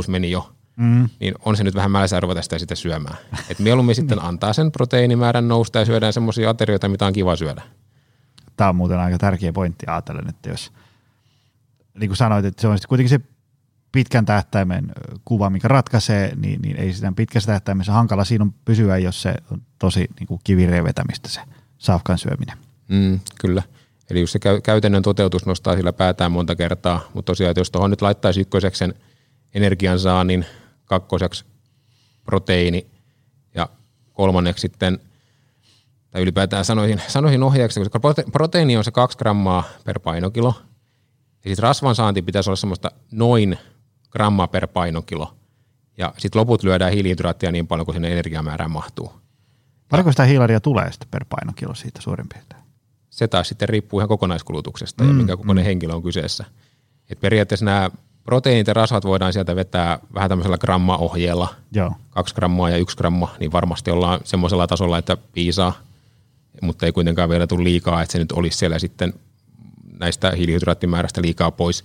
[0.08, 1.08] meni jo, mm.
[1.20, 3.16] niin on se nyt vähän mälsää ruveta sitä, sitä syömään.
[3.50, 4.28] Et mieluummin sitten niin.
[4.28, 7.62] antaa sen proteiinimäärän nousta ja syödään semmoisia aterioita, mitä on kiva syödä
[8.56, 10.72] tämä on muuten aika tärkeä pointti ajatellen, että jos,
[11.98, 13.20] niin kuin sanoit, että se on kuitenkin se
[13.92, 14.92] pitkän tähtäimen
[15.24, 19.34] kuva, mikä ratkaisee, niin, niin ei sitä pitkässä tähtäimessä hankala siinä on pysyä, jos se
[19.50, 21.40] on tosi niin kuin kivireen vetämistä se
[21.78, 22.58] safkan syöminen.
[22.88, 23.62] Mm, kyllä.
[24.10, 27.90] Eli jos se käytännön toteutus nostaa sillä päätään monta kertaa, mutta tosiaan, että jos tuohon
[27.90, 28.94] nyt laittaisi ykköseksi sen
[29.54, 30.46] energiansaannin,
[30.84, 31.44] kakkoseksi
[32.24, 32.86] proteiini
[33.54, 33.68] ja
[34.12, 35.00] kolmanneksi sitten,
[36.16, 38.00] tai ylipäätään sanoisin, sanoisin ohjaajaksi, koska
[38.32, 40.54] proteiini on se kaksi grammaa per painokilo,
[41.44, 43.58] ja sitten rasvan saanti pitäisi olla semmoista noin
[44.10, 45.34] grammaa per painokilo,
[45.98, 49.12] ja sitten loput lyödään hiilihydraattia niin paljon kuin sinne energiamäärään mahtuu.
[49.88, 52.62] Paljonko sitä hiilaria tulee sitten per painokilo siitä suurin piirtein?
[53.10, 55.66] Se taas sitten riippuu ihan kokonaiskulutuksesta mm, ja minkä kokoinen mm.
[55.66, 56.44] henkilö on kyseessä.
[57.10, 57.90] Et periaatteessa nämä
[58.24, 61.92] proteiinit ja rasvat voidaan sieltä vetää vähän tämmöisellä grammaohjeella, Joo.
[62.10, 65.85] kaksi grammaa ja yksi gramma, niin varmasti ollaan semmoisella tasolla, että piisaa,
[66.62, 69.14] mutta ei kuitenkaan vielä tule liikaa, että se nyt olisi siellä sitten
[70.00, 71.84] näistä hiilihydraattimäärästä liikaa pois,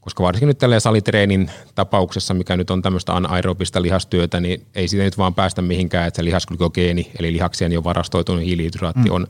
[0.00, 5.04] koska varsinkin nyt tällä salitreenin tapauksessa, mikä nyt on tämmöistä anaerobista lihastyötä, niin ei siitä
[5.04, 9.14] nyt vaan päästä mihinkään, että se lihasglykogeeni, eli lihaksien jo varastoitunut hiilihydraatti mm.
[9.14, 9.26] on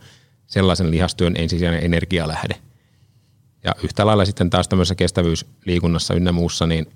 [0.46, 2.56] sellaisen lihastyön ensisijainen energialähde.
[3.64, 6.86] Ja yhtä lailla sitten taas tämmöisessä kestävyysliikunnassa ynnä muussa, niin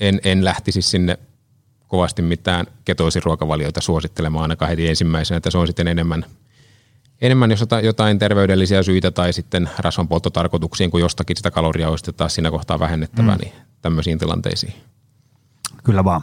[0.00, 1.18] en, en lähtisi sinne
[1.88, 6.24] kovasti mitään ketoisiruokavalioita suosittelemaan ainakaan heti ensimmäisenä, että se on sitten enemmän,
[7.20, 12.50] enemmän jos jotain terveydellisiä syitä tai sitten rasvanpolttotarkoituksiin, kun jostakin sitä kaloria olisi taas siinä
[12.50, 13.40] kohtaa vähennettävää, mm.
[13.40, 14.74] niin tämmöisiin tilanteisiin.
[15.84, 16.22] Kyllä vaan.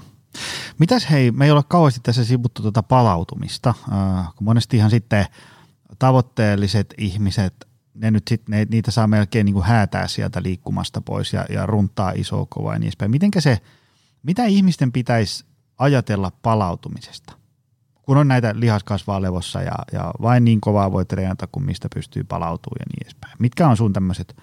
[0.79, 5.25] Mitäs hei, me ei ole kauheasti tässä sivuttu tuota palautumista, äh, kun monestihan sitten
[5.99, 7.53] tavoitteelliset ihmiset
[7.93, 11.65] ne nyt sit, ne, niitä saa melkein niin kuin häätää sieltä liikkumasta pois ja, ja
[11.65, 13.11] runtaa isoa kovaa ja niin edespäin.
[13.11, 13.59] Mitenkä se,
[14.23, 15.45] mitä ihmisten pitäisi
[15.77, 17.33] ajatella palautumisesta?
[18.01, 22.23] Kun on näitä lihaskasvaa levossa ja, ja vain niin kovaa voi treenata, kuin mistä pystyy
[22.23, 23.33] palautumaan ja niin edespäin.
[23.39, 24.37] Mitkä on sun tämmöiset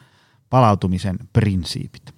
[0.51, 2.15] palautumisen prinsiipit?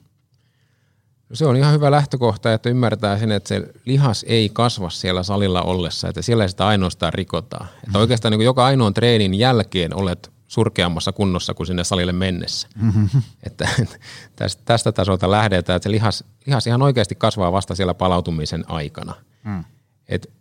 [1.29, 5.23] No se on ihan hyvä lähtökohta, että ymmärtää sen, että se lihas ei kasva siellä
[5.23, 7.69] salilla ollessa, että siellä sitä ainoastaan rikotaan.
[7.87, 12.69] Että oikeastaan niin joka ainoan treenin jälkeen olet surkeammassa kunnossa kuin sinne salille mennessä.
[12.77, 13.23] Mm-hmm.
[13.43, 13.69] Että
[14.37, 19.15] tästä, tästä tasolta lähdetään, että se lihas, lihas ihan oikeasti kasvaa vasta siellä palautumisen aikana.
[19.45, 19.65] Mm.
[20.09, 20.33] Et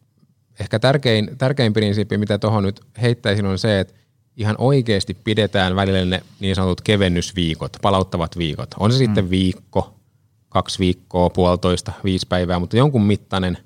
[0.60, 3.94] ehkä tärkein, tärkein prinsiippi, mitä tuohon nyt heittäisin, on se, että
[4.38, 8.70] ihan oikeasti pidetään välillä ne niin sanotut kevennysviikot, palauttavat viikot.
[8.80, 9.06] On se mm.
[9.06, 9.96] sitten viikko,
[10.50, 13.58] kaksi viikkoa, puolitoista, viisi päivää, mutta jonkun mittainen,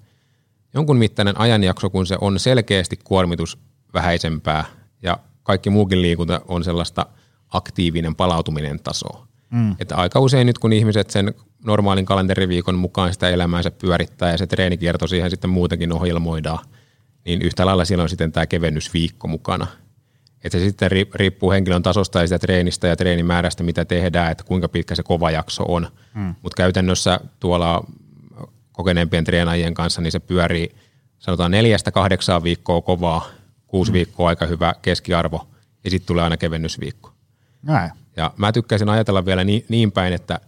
[0.74, 3.58] jonkun mittainen ajanjakso, kun se on selkeästi kuormitus
[3.94, 4.66] vähäisempää
[5.02, 7.06] ja kaikki muukin liikunta on sellaista
[7.50, 9.28] aktiivinen palautuminen tasoa.
[9.50, 9.76] Mm.
[9.80, 11.34] Että aika usein nyt kun ihmiset sen
[11.66, 16.66] normaalin kalenteriviikon mukaan sitä elämäänsä pyörittää ja se treenikierto siihen sitten muutenkin ohjelmoidaan,
[17.26, 19.68] niin yhtä lailla siellä on sitten tämä kevennysviikko mukana.
[20.44, 24.70] Että se sitten riippuu henkilön tasosta ja sitä treenistä ja treenimäärästä, mitä tehdään, että kuinka
[24.70, 25.88] pitkä se kova jakso on.
[26.14, 26.36] Mm.
[26.42, 27.84] Mutta käytännössä tuolla
[28.72, 30.76] kokeneempien treenaajien kanssa niin se pyörii
[31.20, 33.28] sanotaan neljästä kahdeksaan viikkoa kovaa
[33.68, 33.94] kuusi mm.
[33.94, 35.48] viikkoa aika hyvä keskiarvo
[35.84, 37.14] ja sitten tulee aina kevennysviikko.
[37.62, 37.92] Näin.
[38.18, 40.40] Ja mä tykkäisin ajatella vielä niin, niin päin, että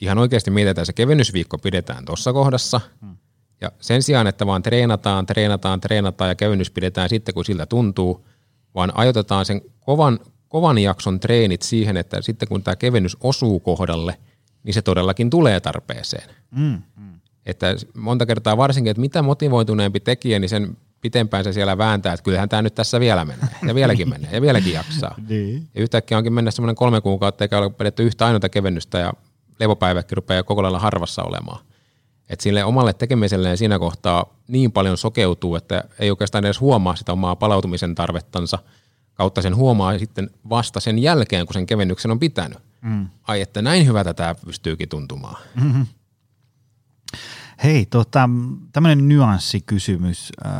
[0.00, 3.16] ihan oikeasti mietitään, se kevennysviikko pidetään tuossa kohdassa mm.
[3.60, 8.26] ja sen sijaan, että vaan treenataan, treenataan, treenataan ja kevennys pidetään sitten, kun siltä tuntuu,
[8.74, 10.18] vaan ajoitetaan sen kovan,
[10.48, 14.18] kovan jakson treenit siihen, että sitten kun tämä kevennys osuu kohdalle,
[14.62, 16.34] niin se todellakin tulee tarpeeseen.
[16.50, 17.20] Mm, mm.
[17.46, 22.24] Että monta kertaa varsinkin, että mitä motivoituneempi tekijä, niin sen pitempään se siellä vääntää, että
[22.24, 25.14] kyllähän tämä nyt tässä vielä menee ja vieläkin menee ja vieläkin jaksaa.
[25.28, 25.68] niin.
[25.74, 29.12] Ja yhtäkkiä onkin mennä semmoinen kolme kuukautta eikä ole pidetty yhtä ainoata kevennystä ja
[29.60, 31.64] levopäiväkin rupeaa koko lailla harvassa olemaan.
[32.28, 37.12] Että sille omalle tekemiselleen siinä kohtaa niin paljon sokeutuu, että ei oikeastaan edes huomaa sitä
[37.12, 38.58] omaa palautumisen tarvettansa,
[39.14, 42.58] kautta sen huomaa sitten vasta sen jälkeen, kun sen kevennyksen on pitänyt.
[42.80, 43.08] Mm.
[43.22, 45.36] Ai, että näin hyvä tätä pystyykin tuntumaan.
[45.62, 45.86] Mm-hmm.
[47.62, 48.30] Hei, tota,
[48.72, 50.32] tämmöinen nyanssikysymys.
[50.46, 50.52] Äh,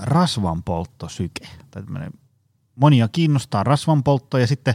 [0.00, 1.48] rasvanpolttosyke.
[2.74, 4.74] Monia kiinnostaa rasvanpoltto ja sitten,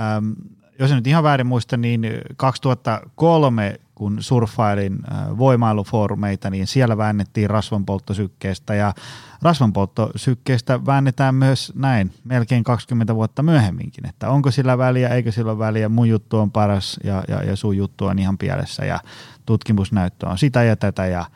[0.00, 0.32] ähm,
[0.78, 2.02] jos en nyt ihan väärin muista, niin
[2.36, 8.94] 2003 kun surffailin äh, voimailufoorumeita, niin siellä väännettiin rasvanpolttosykkeestä ja
[9.42, 15.88] rasvanpolttosykkeestä väännetään myös näin melkein 20 vuotta myöhemminkin, että onko sillä väliä, eikö sillä väliä,
[15.88, 19.00] mun juttu on paras ja, ja, ja sun juttu on ihan pielessä ja
[19.46, 21.26] tutkimusnäyttö on sitä ja tätä ja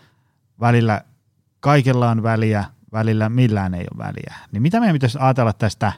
[0.61, 1.01] välillä
[1.61, 4.35] kaikella on väliä, välillä millään ei ole väliä.
[4.53, 5.93] Niin mitä meidän pitäisi ajatella tästä,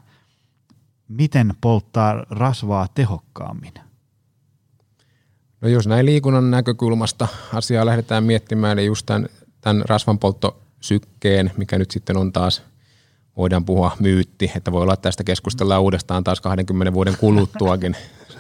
[1.08, 3.85] miten polttaa rasvaa tehokkaammin?
[5.60, 9.28] No jos näin liikunnan näkökulmasta asiaa lähdetään miettimään, niin just tämän,
[9.60, 12.62] tämän rasvanpolttosykkeen, mikä nyt sitten on taas
[13.36, 17.96] voidaan puhua myytti, että voi olla, että tästä keskustellaan uudestaan taas 20 vuoden kuluttuakin.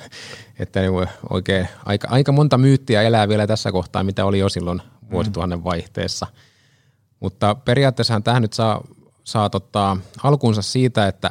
[0.58, 4.82] että niin oikein aika, aika monta myyttiä elää vielä tässä kohtaa, mitä oli jo silloin
[5.10, 6.26] vuosituhannen vaihteessa.
[7.20, 8.84] Mutta periaatteessahan tämä nyt saa,
[9.24, 11.30] saa tota, alkuunsa siitä, että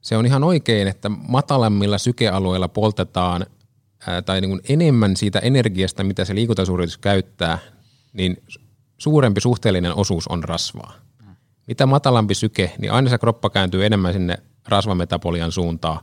[0.00, 3.46] se on ihan oikein, että matalammilla sykealueilla poltetaan
[4.06, 7.58] ää, tai niin kuin enemmän siitä energiasta, mitä se liikuntasuoritus käyttää,
[8.12, 8.42] niin
[8.98, 10.94] suurempi suhteellinen osuus on rasvaa.
[11.66, 14.36] Mitä matalampi syke, niin aina se kroppa kääntyy enemmän sinne
[14.68, 16.00] rasvametapolian suuntaan.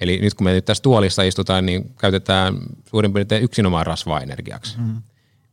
[0.00, 2.54] Eli nyt kun me nyt tässä tuolissa istutaan, niin käytetään
[2.84, 4.78] suurin piirtein yksinomaan rasvaa energiaksi.
[4.78, 5.02] Mm.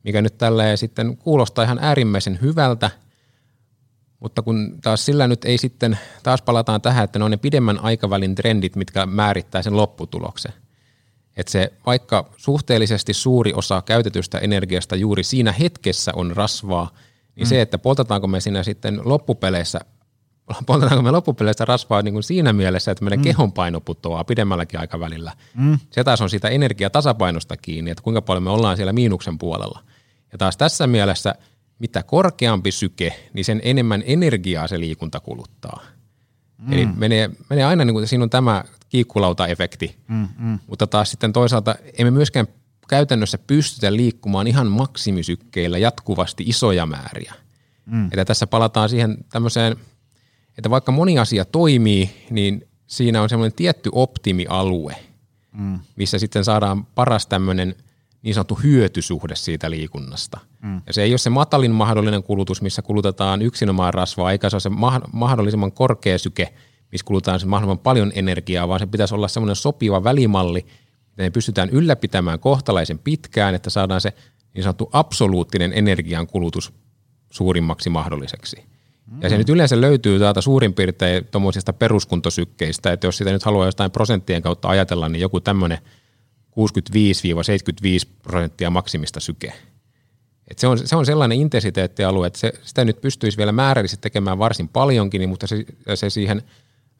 [0.04, 2.92] Mikä nyt tälleen sitten kuulostaa ihan äärimmäisen hyvältä,
[4.20, 7.80] mutta kun taas sillä nyt ei sitten, taas palataan tähän, että ne on ne pidemmän
[7.80, 10.54] aikavälin trendit, mitkä määrittää sen lopputuloksen.
[11.38, 16.92] Että se vaikka suhteellisesti suuri osa käytetystä energiasta juuri siinä hetkessä on rasvaa,
[17.36, 17.50] niin mm.
[17.50, 19.80] se, että poltetaanko me siinä sitten loppupeleissä,
[20.68, 23.24] poltetaanko me loppupeleissä rasvaa niin kuin siinä mielessä, että meidän mm.
[23.24, 25.34] kehon paino putoaa pidemmälläkin aikavälillä.
[25.56, 25.80] Mm.
[25.92, 29.80] Se taas on siitä energiatasapainosta kiinni, että kuinka paljon me ollaan siellä miinuksen puolella.
[30.32, 31.36] Ja taas tässä mielessä,
[31.80, 35.82] mitä korkeampi syke, niin sen enemmän energiaa se liikunta kuluttaa.
[36.62, 36.74] Mm.
[36.74, 40.60] Eli menee, menee aina, niin kuin, siinä on tämä kiikkulauta-efekti, mm, mm.
[40.68, 42.48] mutta taas sitten toisaalta emme myöskään
[42.88, 47.34] käytännössä pystytä liikkumaan ihan maksimisykkeillä jatkuvasti isoja määriä.
[47.86, 48.06] Mm.
[48.06, 49.76] Että tässä palataan siihen tämmöiseen,
[50.58, 54.96] että vaikka moni asia toimii, niin siinä on semmoinen tietty optimialue,
[55.52, 55.80] mm.
[55.96, 57.76] missä sitten saadaan paras tämmöinen
[58.22, 60.40] niin sanottu hyötysuhde siitä liikunnasta.
[60.62, 60.82] Mm.
[60.88, 64.62] Ja se ei ole se matalin mahdollinen kulutus, missä kulutetaan yksinomaan rasvaa, eikä se ole
[64.62, 64.72] se
[65.14, 66.54] mahdollisimman korkea syke,
[66.92, 70.60] missä kulutetaan se mahdollisimman paljon energiaa, vaan se pitäisi olla semmoinen sopiva välimalli,
[71.10, 74.14] että me pystytään ylläpitämään kohtalaisen pitkään, että saadaan se
[74.54, 76.74] niin sanottu absoluuttinen energiankulutus
[77.30, 78.64] suurimmaksi mahdolliseksi.
[79.22, 83.66] Ja se nyt yleensä löytyy täältä suurin piirtein tuommoisista peruskuntosykkeistä, että jos sitä nyt haluaa
[83.66, 85.78] jostain prosenttien kautta ajatella, niin joku tämmöinen
[86.52, 89.54] 65-75 prosenttia maksimista syke.
[90.48, 94.40] Et se, on, se on sellainen intensiteettialue, että se, sitä nyt pystyisi vielä määrällisesti tekemään
[94.40, 96.42] varsin paljonkin, mutta se, se siihen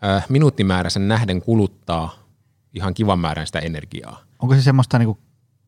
[0.04, 2.22] äh, minuuttimääräisen nähden kuluttaa
[2.74, 4.24] ihan kivan määrän sitä energiaa.
[4.40, 5.18] Onko se semmoista niinku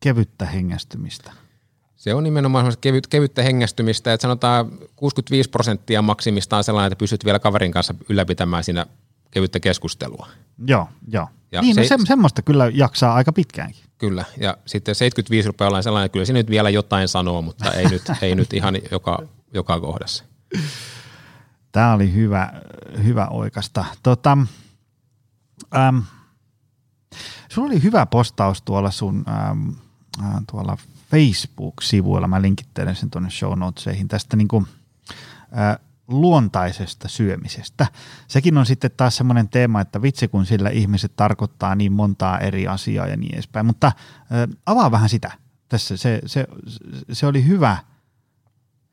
[0.00, 1.32] kevyttä hengästymistä?
[1.96, 7.24] Se on nimenomaan kevyt, kevyttä hengästymistä, että sanotaan 65 prosenttia maksimista on sellainen, että pystyt
[7.24, 8.86] vielä kaverin kanssa ylläpitämään siinä
[9.34, 10.28] kevyttä keskustelua.
[10.66, 11.28] Joo, joo.
[11.52, 13.84] Ja niin, no se, no se, semmoista kyllä jaksaa aika pitkäänkin.
[13.98, 17.84] Kyllä, ja sitten 75 rupeaa olla sellainen, kyllä se nyt vielä jotain sanoo, mutta ei
[17.84, 19.18] nyt, ei nyt ihan joka,
[19.54, 20.24] joka kohdassa.
[21.72, 22.52] Tämä oli hyvä,
[23.04, 23.84] hyvä oikasta.
[24.02, 24.38] Tota,
[25.76, 26.02] äm,
[27.48, 30.76] Sulla oli hyvä postaus tuolla sun äh, tuolla
[31.10, 34.66] Facebook-sivuilla, mä linkittelen sen tuonne show notesihin, tästä niinku,
[35.58, 35.78] äh,
[36.08, 37.86] luontaisesta syömisestä.
[38.28, 42.66] Sekin on sitten taas semmoinen teema, että vitsi kun sillä ihmiset tarkoittaa niin montaa eri
[42.66, 43.92] asiaa ja niin edespäin, mutta äh,
[44.66, 45.30] avaa vähän sitä.
[45.68, 46.46] Tässä se, se,
[47.12, 47.76] se oli hyvä,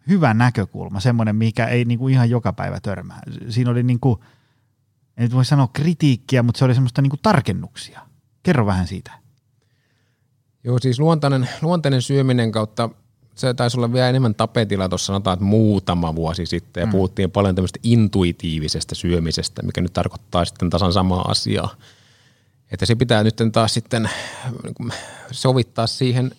[0.08, 3.20] hyvä näkökulma, semmoinen, mikä ei niinku ihan joka päivä törmää.
[3.50, 4.24] Siinä oli niinku,
[5.18, 8.02] en nyt voi sanoa kritiikkiä, mutta se oli semmoista niinku tarkennuksia
[8.44, 9.12] Kerro vähän siitä.
[10.64, 12.90] Joo, siis luontainen, luontainen syöminen kautta,
[13.42, 16.92] se taisi olla vielä enemmän tapetilla tuossa sanotaan, että muutama vuosi sitten, ja mm.
[16.92, 21.76] puhuttiin paljon tämmöistä intuitiivisesta syömisestä, mikä nyt tarkoittaa sitten tasan samaa asiaa.
[22.72, 24.10] Että se pitää nyt taas sitten
[24.64, 24.94] niin
[25.32, 26.32] sovittaa siihen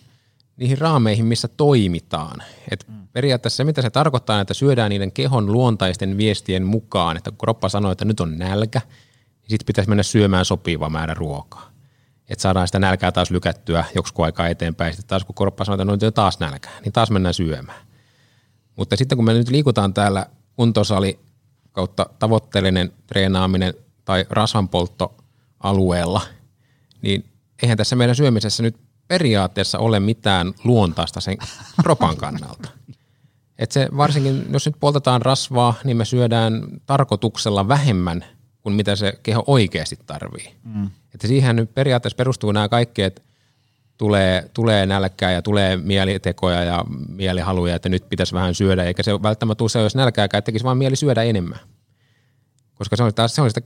[0.57, 2.43] niihin raameihin, missä toimitaan.
[2.71, 3.07] Et mm.
[3.13, 7.69] Periaatteessa se, mitä se tarkoittaa, että syödään niiden kehon luontaisten viestien mukaan, että kun kroppa
[7.69, 8.81] sanoo, että nyt on nälkä,
[9.41, 11.72] niin sitten pitäisi mennä syömään sopiva määrä ruokaa
[12.29, 14.93] että saadaan sitä nälkää taas lykättyä joksikin aikaa eteenpäin.
[14.93, 17.81] Sitten taas kun korppa sanoo, että no taas nälkää, niin taas mennään syömään.
[18.75, 21.19] Mutta sitten kun me nyt liikutaan täällä kuntosali
[21.71, 23.73] kautta tavoitteellinen treenaaminen
[24.05, 26.21] tai rasvanpolttoalueella,
[27.01, 27.25] niin
[27.63, 31.37] eihän tässä meidän syömisessä nyt periaatteessa ole mitään luontaista sen
[31.83, 32.69] kropan kannalta.
[33.59, 38.25] Et se varsinkin, jos nyt poltetaan rasvaa, niin me syödään tarkoituksella vähemmän
[38.61, 40.55] kuin mitä se keho oikeasti tarvii.
[40.63, 40.89] Mm.
[41.13, 43.21] Että siihen nyt periaatteessa perustuu nämä kaikki, että
[43.97, 49.21] tulee, tulee nälkää ja tulee mielitekoja ja mielihaluja, että nyt pitäisi vähän syödä, eikä se
[49.21, 51.59] välttämättä tule se, jos nälkääkään, että tekisi vaan mieli syödä enemmän.
[52.75, 53.61] Koska se on, taas, se on sitä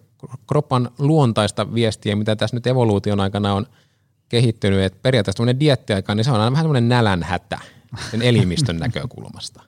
[0.48, 3.66] kropan luontaista viestiä, mitä tässä nyt evoluution aikana on
[4.30, 7.60] kehittynyt, että periaatteessa tämmöinen diettiaika, niin se on aina vähän semmoinen nälänhätä
[8.12, 9.64] sen elimistön näkökulmasta.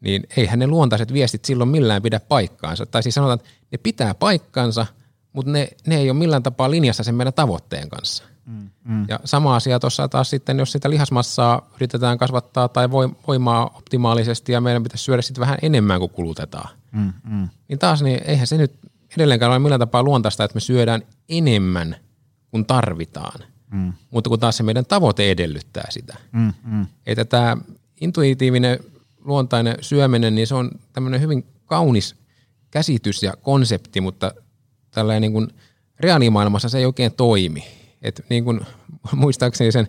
[0.00, 2.86] Niin eihän ne luontaiset viestit silloin millään pidä paikkaansa.
[2.86, 4.86] Tai siis sanotaan, että ne pitää paikkansa–
[5.36, 8.24] mutta ne, ne ei ole millään tapaa linjassa sen meidän tavoitteen kanssa.
[8.46, 9.04] Mm, mm.
[9.08, 12.90] Ja sama asia tuossa taas sitten, jos sitä lihasmassaa yritetään kasvattaa tai
[13.26, 17.48] voimaa optimaalisesti ja meidän pitäisi syödä sitten vähän enemmän kuin kulutetaan, mm, mm.
[17.68, 18.72] niin taas niin eihän se nyt
[19.16, 21.96] edelleenkään ole millään tapaa luontaista, että me syödään enemmän
[22.50, 23.40] kuin tarvitaan.
[23.70, 23.92] Mm.
[24.10, 26.16] Mutta kun taas se meidän tavoite edellyttää sitä.
[26.32, 26.86] Mm, mm.
[27.06, 27.56] Että tämä
[28.00, 28.78] intuitiivinen
[29.24, 32.16] luontainen syöminen, niin se on tämmöinen hyvin kaunis
[32.70, 34.32] käsitys ja konsepti, mutta
[34.96, 35.48] tällainen niin kuin
[36.00, 37.64] reaalimaailmassa se ei oikein toimi.
[38.02, 38.60] Et niin kuin
[39.12, 39.88] muistaakseni sen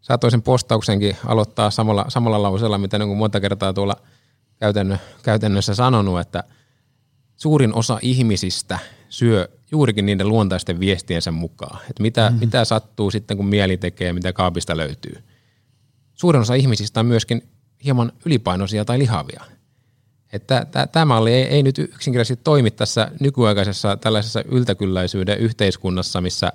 [0.00, 3.96] saatoisen postauksenkin aloittaa samalla, samalla lauseella, mitä niin kuin monta kertaa tuolla
[4.58, 6.44] käytännö, käytännössä sanonut, että
[7.36, 8.78] suurin osa ihmisistä
[9.08, 11.78] syö juurikin niiden luontaisten viestiensä mukaan.
[11.90, 12.38] Että mitä, mm.
[12.40, 15.14] mitä sattuu sitten, kun mieli tekee, mitä kaapista löytyy.
[16.14, 17.42] Suurin osa ihmisistä on myöskin
[17.84, 19.44] hieman ylipainoisia tai lihavia.
[20.32, 26.52] Että tämä malli ei, ei nyt yksinkertaisesti toimi tässä nykyaikaisessa tällaisessa yltäkylläisyyden yhteiskunnassa, missä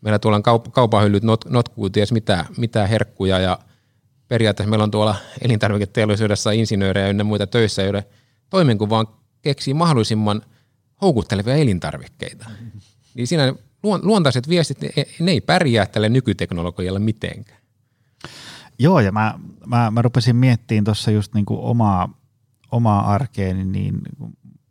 [0.00, 3.58] meillä tuolla kaup- kaupahyllyt not, notkuu ties mitä, mitä herkkuja ja
[4.28, 8.04] periaatteessa meillä on tuolla elintarviketeollisuudessa insinöörejä ynnä muita töissä, joiden
[8.50, 9.06] toimenkuva vaan
[9.42, 10.42] keksii mahdollisimman
[11.02, 12.50] houkuttelevia elintarvikkeita.
[13.14, 14.90] Niin siinä luontaiset viestit, ne,
[15.20, 17.60] ne ei pärjää tälle nykyteknologialle mitenkään.
[18.78, 22.18] Joo, ja mä, mä, mä rupesin miettimään tuossa just niinku omaa,
[22.72, 24.00] omaa arkeeni, niin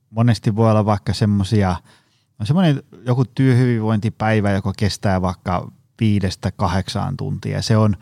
[0.09, 1.75] monesti voi olla vaikka semmoisia,
[2.39, 7.61] no semmoinen joku työhyvinvointipäivä, joka kestää vaikka viidestä kahdeksaan tuntia.
[7.61, 7.97] Se on,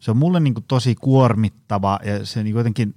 [0.00, 2.94] se on mulle niinku tosi kuormittava ja se niinku jotenkin,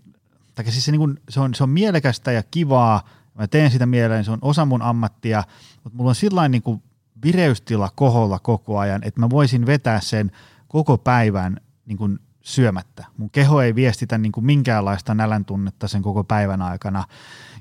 [0.55, 3.03] tai siis se, niinku, se, on, se on mielekästä ja kivaa,
[3.35, 5.43] mä teen sitä mieleen, se on osa mun ammattia,
[5.83, 6.83] mutta mulla on sillä niinku
[7.23, 10.31] vireystila koholla koko ajan, että mä voisin vetää sen
[10.67, 13.05] koko päivän niin kuin syömättä.
[13.17, 17.03] Mun keho ei viestitä niin kuin minkäänlaista nälän tunnetta sen koko päivän aikana.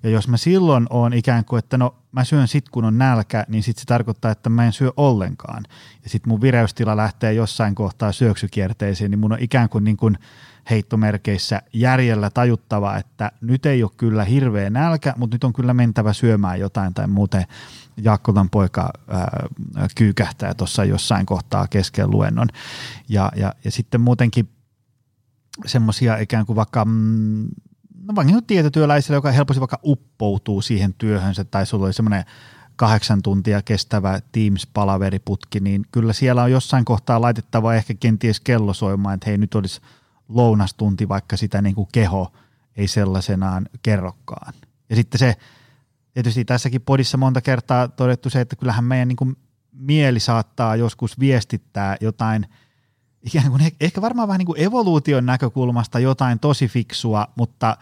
[0.02, 3.44] Ja jos mä silloin on ikään kuin, että no mä syön sit kun on nälkä,
[3.48, 5.64] niin sit se tarkoittaa, että mä en syö ollenkaan.
[6.02, 10.18] Ja sit mun vireystila lähtee jossain kohtaa syöksykierteisiin, niin mun on ikään kuin, niin kuin
[10.70, 16.12] heittomerkeissä järjellä tajuttava, että nyt ei ole kyllä hirveä nälkä, mutta nyt on kyllä mentävä
[16.12, 17.44] syömään jotain tai muuten
[17.96, 19.46] Jaakkolan poika ää,
[19.94, 22.48] kyykähtää tuossa jossain kohtaa kesken luennon.
[23.08, 24.48] Ja, ja, ja sitten muutenkin
[25.66, 27.48] semmoisia ikään kuin vaikka, mm,
[28.02, 32.24] no vaikka niin tietotyöläisille, joka helposti vaikka uppoutuu siihen työhönsä, tai sulla oli semmoinen
[32.76, 39.14] kahdeksan tuntia kestävä Teams-palaveriputki, niin kyllä siellä on jossain kohtaa laitettava ehkä kenties kello soimaan,
[39.14, 39.80] että hei nyt olisi
[40.28, 42.32] lounastunti, vaikka sitä niin kuin keho
[42.76, 44.52] ei sellaisenaan kerrokaan.
[44.90, 45.36] Ja sitten se,
[46.14, 49.36] tietysti tässäkin podissa monta kertaa todettu se, että kyllähän meidän niin kuin
[49.72, 52.46] mieli saattaa joskus viestittää jotain–
[53.26, 57.76] ikään kuin ehkä varmaan vähän niin kuin evoluution näkökulmasta jotain tosi fiksua, mutta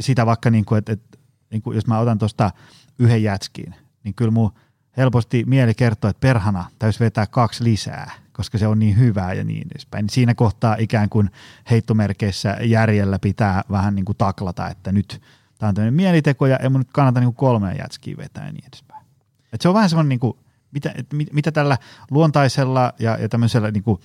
[0.00, 1.18] sitä vaikka, niin kuin, että, että
[1.50, 2.50] niin kuin jos mä otan tuosta
[2.98, 3.74] yhden jätskiin,
[4.04, 4.52] niin kyllä mun
[4.96, 9.44] helposti mieli kertoo, että perhana täytyisi vetää kaksi lisää, koska se on niin hyvää ja
[9.44, 10.10] niin edespäin.
[10.10, 11.30] Siinä kohtaa ikään kuin
[11.70, 15.22] heittomerkeissä järjellä pitää vähän niin kuin taklata, että nyt
[15.58, 18.64] tämä on tämmöinen mieliteko ja ei mun nyt kannata niin kolmea jätskiä vetää ja niin
[18.68, 19.04] edespäin.
[19.52, 20.38] Et se on vähän semmoinen, niin kuin,
[20.72, 20.94] mitä,
[21.32, 21.78] mitä tällä
[22.10, 24.00] luontaisella ja, ja tämmöisellä niin kuin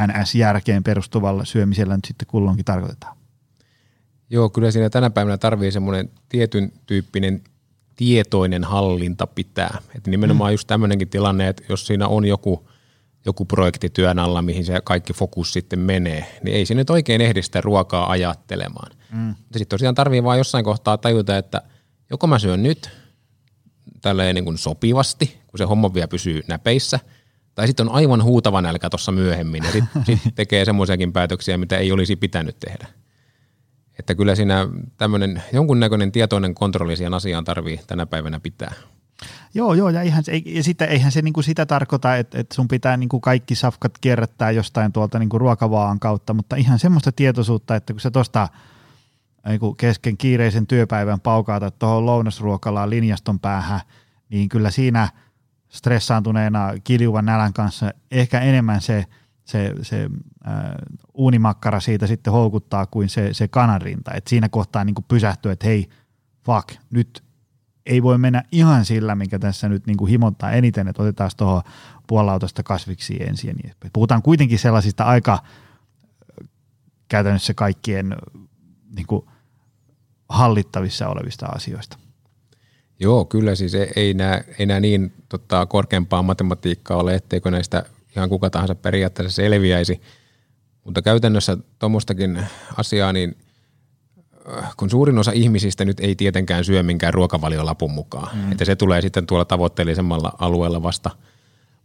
[0.00, 3.16] NS-järkeen perustuvalla syömisellä nyt sitten kulloinkin tarkoitetaan?
[4.30, 7.42] Joo, kyllä siinä tänä päivänä tarvii semmoinen tietyn tyyppinen
[7.96, 9.78] tietoinen hallinta pitää.
[9.96, 10.54] Että nimenomaan mm.
[10.54, 12.68] just tämmöinenkin tilanne, että jos siinä on joku,
[13.26, 17.20] joku projekti työn alla, mihin se kaikki fokus sitten menee, niin ei se nyt oikein
[17.20, 18.92] ehdi sitä ruokaa ajattelemaan.
[19.12, 19.18] Mm.
[19.18, 21.62] Mutta sitten tosiaan tarvii vaan jossain kohtaa tajuta, että
[22.10, 22.90] joko mä syön nyt
[24.02, 27.00] tälleen niin kuin sopivasti, kun se homma vielä pysyy näpeissä–
[27.54, 31.78] tai sitten on aivan huutava nälkä tuossa myöhemmin ja sitten sit tekee semmoisiakin päätöksiä, mitä
[31.78, 32.86] ei olisi pitänyt tehdä.
[33.98, 38.72] Että kyllä siinä tämmöinen jonkunnäköinen tietoinen kontrolli siihen asiaan tarvii tänä päivänä pitää.
[39.54, 42.96] Joo, joo, ja, ihan, ja sitten eihän se niinku sitä tarkoita, että, että sun pitää
[42.96, 48.00] niinku kaikki safkat kierrättää jostain tuolta niinku ruokavaan kautta, mutta ihan semmoista tietoisuutta, että kun
[48.00, 48.48] sä tuosta
[49.76, 53.80] kesken kiireisen työpäivän paukaatat tuohon lounasruokalaan linjaston päähän,
[54.28, 55.08] niin kyllä siinä–
[55.74, 59.04] stressaantuneena kiljuvan nälän kanssa ehkä enemmän se,
[59.44, 60.08] se, se
[60.48, 60.54] äh,
[61.14, 64.12] uunimakkara siitä sitten houkuttaa kuin se, se kananrinta.
[64.14, 65.88] Et siinä kohtaa niin pysähtyy, että hei,
[66.44, 67.24] fuck, nyt
[67.86, 71.62] ei voi mennä ihan sillä, mikä tässä nyt niin himottaa eniten, että otetaan tuohon
[72.06, 75.38] puolautosta kasviksi ensin niin Puhutaan kuitenkin sellaisista aika
[77.08, 78.16] käytännössä kaikkien
[78.96, 79.06] niin
[80.28, 82.03] hallittavissa olevista asioista.
[83.00, 84.14] Joo, kyllä siis ei, ei,
[84.58, 87.84] ei niin tota, korkeampaa matematiikkaa ole, etteikö näistä
[88.16, 90.00] ihan kuka tahansa periaatteessa selviäisi.
[90.84, 93.36] Mutta käytännössä tuommoistakin asiaa, niin
[94.58, 98.52] äh, kun suurin osa ihmisistä nyt ei tietenkään syö minkään ruokavaliolapun mukaan, mm.
[98.52, 101.10] että se tulee sitten tuolla tavoitteellisemmalla alueella vasta,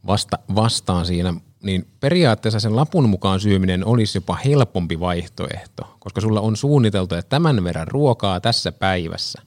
[0.08, 1.34] vasta, vastaan siinä,
[1.64, 7.30] niin periaatteessa sen lapun mukaan syöminen olisi jopa helpompi vaihtoehto, koska sulla on suunniteltu, että
[7.30, 9.42] tämän verran ruokaa tässä päivässä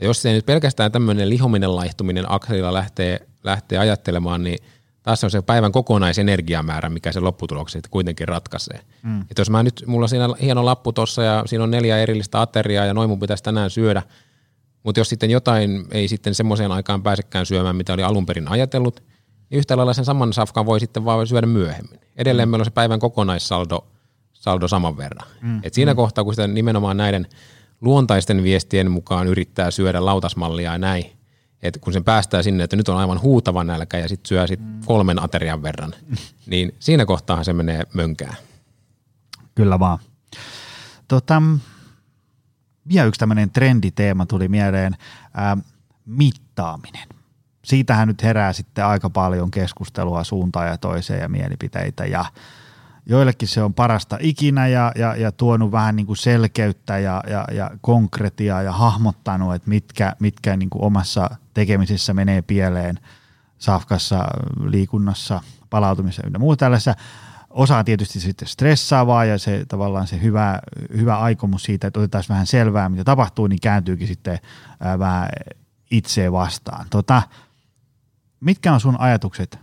[0.00, 4.58] Ja jos se nyt pelkästään tämmöinen lihominen laihtuminen akselilla lähtee, lähtee ajattelemaan, niin
[5.02, 8.80] taas on se päivän kokonaisenergiamäärä, mikä se lopputuloksi kuitenkin ratkaisee.
[9.02, 9.20] Mm.
[9.20, 12.40] Et jos mä nyt, mulla on siinä hieno lappu tuossa ja siinä on neljä erillistä
[12.40, 14.02] ateriaa ja noin mun pitäisi tänään syödä,
[14.82, 19.02] mutta jos sitten jotain ei sitten semmoiseen aikaan pääsekään syömään, mitä oli alun perin ajatellut,
[19.50, 22.00] niin yhtä lailla sen saman safkan voi sitten vaan syödä myöhemmin.
[22.16, 22.50] Edelleen mm.
[22.50, 23.86] meillä on se päivän kokonaissaldo
[24.32, 25.28] saldo saman verran.
[25.40, 25.60] Mm.
[25.62, 25.96] Et siinä mm.
[25.96, 27.26] kohtaa, kun sitä nimenomaan näiden
[27.84, 31.04] luontaisten viestien mukaan yrittää syödä lautasmallia ja näin,
[31.62, 34.60] että kun sen päästää sinne, että nyt on aivan huutava nälkä ja sitten syö sit
[34.60, 34.80] mm.
[34.86, 35.94] kolmen aterian verran,
[36.46, 38.36] niin siinä kohtaa se menee mönkään.
[39.54, 39.98] Kyllä vaan.
[41.08, 41.42] Tota,
[42.88, 44.96] vielä yksi tämmöinen trenditeema tuli mieleen,
[45.34, 45.56] ää,
[46.06, 47.08] mittaaminen.
[47.64, 52.24] Siitähän nyt herää sitten aika paljon keskustelua suuntaan ja toiseen ja mielipiteitä ja
[53.06, 57.46] joillekin se on parasta ikinä ja, ja, ja tuonut vähän niin kuin selkeyttä ja, ja,
[57.52, 62.98] ja konkretiaa ja hahmottanut, että mitkä, mitkä niin kuin omassa tekemisessä menee pieleen
[63.58, 64.24] safkassa,
[64.64, 65.40] liikunnassa,
[65.70, 66.94] palautumisessa ja muuta tällaisessa.
[67.50, 70.58] Osa tietysti sitten stressaavaa ja se tavallaan se hyvä,
[70.96, 74.38] hyvä aikomus siitä, että otetaan vähän selvää, mitä tapahtuu, niin kääntyykin sitten
[74.98, 75.28] vähän
[75.90, 76.86] itseä vastaan.
[76.90, 77.22] Tota,
[78.40, 79.58] mitkä on sun ajatukset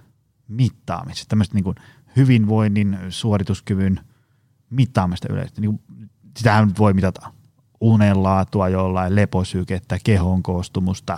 [0.47, 1.75] mittaamisesta, tämmöistä niin kuin
[2.15, 3.99] hyvinvoinnin, suorituskyvyn
[4.69, 5.61] mittaamista yleisesti.
[5.61, 5.81] Niin
[6.37, 7.31] sitähän voi mitata
[7.81, 11.17] unenlaatua jollain, leposykettä, kehon koostumusta,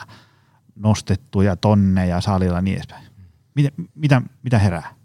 [0.76, 3.06] nostettuja tonneja salilla ja niin edespäin.
[3.56, 4.96] Mitä, mitä, mitä herää?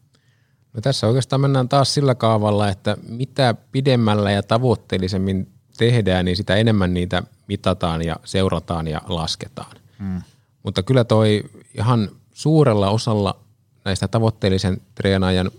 [0.72, 6.56] No tässä oikeastaan mennään taas sillä kaavalla, että mitä pidemmällä ja tavoitteellisemmin tehdään, niin sitä
[6.56, 9.76] enemmän niitä mitataan ja seurataan ja lasketaan.
[9.98, 10.22] Hmm.
[10.62, 13.40] Mutta kyllä toi ihan suurella osalla
[13.84, 15.50] näistä tavoitteellisen treenaajan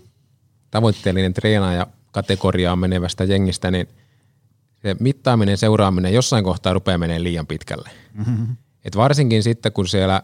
[0.70, 3.88] tavoitteellinen treenaaja kategoriaan menevästä jengistä, niin
[4.82, 7.90] se mittaaminen, seuraaminen jossain kohtaa rupeaa menemään liian pitkälle.
[8.14, 8.56] Mm-hmm.
[8.84, 10.22] Et varsinkin sitten, kun siellä,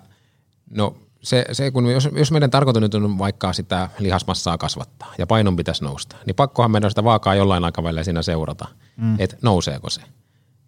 [0.71, 5.27] no se, se kun jos, jos meidän tarkoitus nyt on vaikka sitä lihasmassaa kasvattaa ja
[5.27, 9.17] painon pitäisi nousta, niin pakkohan meidän sitä vaakaa jollain aikavälillä siinä seurata, mm.
[9.19, 10.01] että nouseeko se.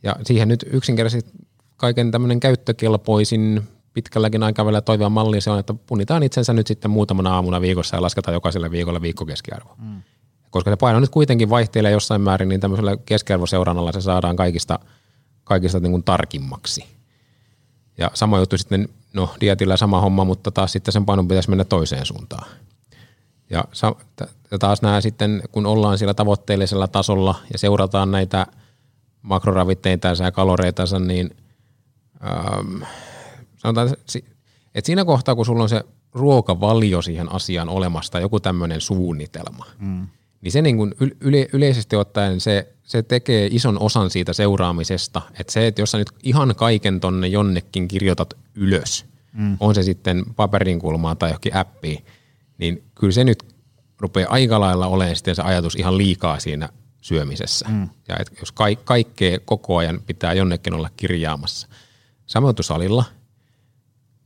[0.02, 1.30] Ja siihen nyt yksinkertaisesti
[1.76, 3.68] kaiken tämmöinen käyttökelpoisin
[3.98, 8.02] pitkälläkin aikavälillä toivoa malli se on, että punnitaan itsensä nyt sitten muutamana aamuna viikossa ja
[8.02, 9.74] lasketaan jokaiselle viikolle viikkokeskiarvo.
[9.78, 10.02] Mm.
[10.50, 14.78] Koska se paino nyt kuitenkin vaihtelee jossain määrin, niin tämmöisellä keskiarvoseurannalla se saadaan kaikista,
[15.44, 16.84] kaikista niin kuin tarkimmaksi.
[17.98, 21.64] Ja sama juttu sitten, no dietillä sama homma, mutta taas sitten sen painon pitäisi mennä
[21.64, 22.48] toiseen suuntaan.
[23.50, 23.64] Ja,
[24.50, 28.46] ja taas nämä sitten, kun ollaan siellä tavoitteellisella tasolla ja seurataan näitä
[29.22, 31.36] makroravitteita ja kaloreita, niin
[32.24, 32.82] ähm,
[33.58, 33.88] sanotaan,
[34.74, 40.06] että siinä kohtaa, kun sulla on se ruokavalio siihen asiaan olemasta, joku tämmöinen suunnitelma, mm.
[40.40, 45.22] niin se niin kuin yle, yleisesti ottaen se, se tekee ison osan siitä seuraamisesta.
[45.40, 49.56] Että se, että jos sä nyt ihan kaiken tonne jonnekin kirjoitat ylös, mm.
[49.60, 52.04] on se sitten paperin kulmaa tai johonkin appiin,
[52.58, 53.44] niin kyllä se nyt
[53.98, 56.68] rupeaa aika lailla olemaan sitten se ajatus ihan liikaa siinä
[57.00, 57.66] syömisessä.
[57.68, 57.88] Mm.
[58.08, 61.68] Ja jos ka- kaikkea koko ajan pitää jonnekin olla kirjaamassa.
[62.26, 63.04] Samoin salilla–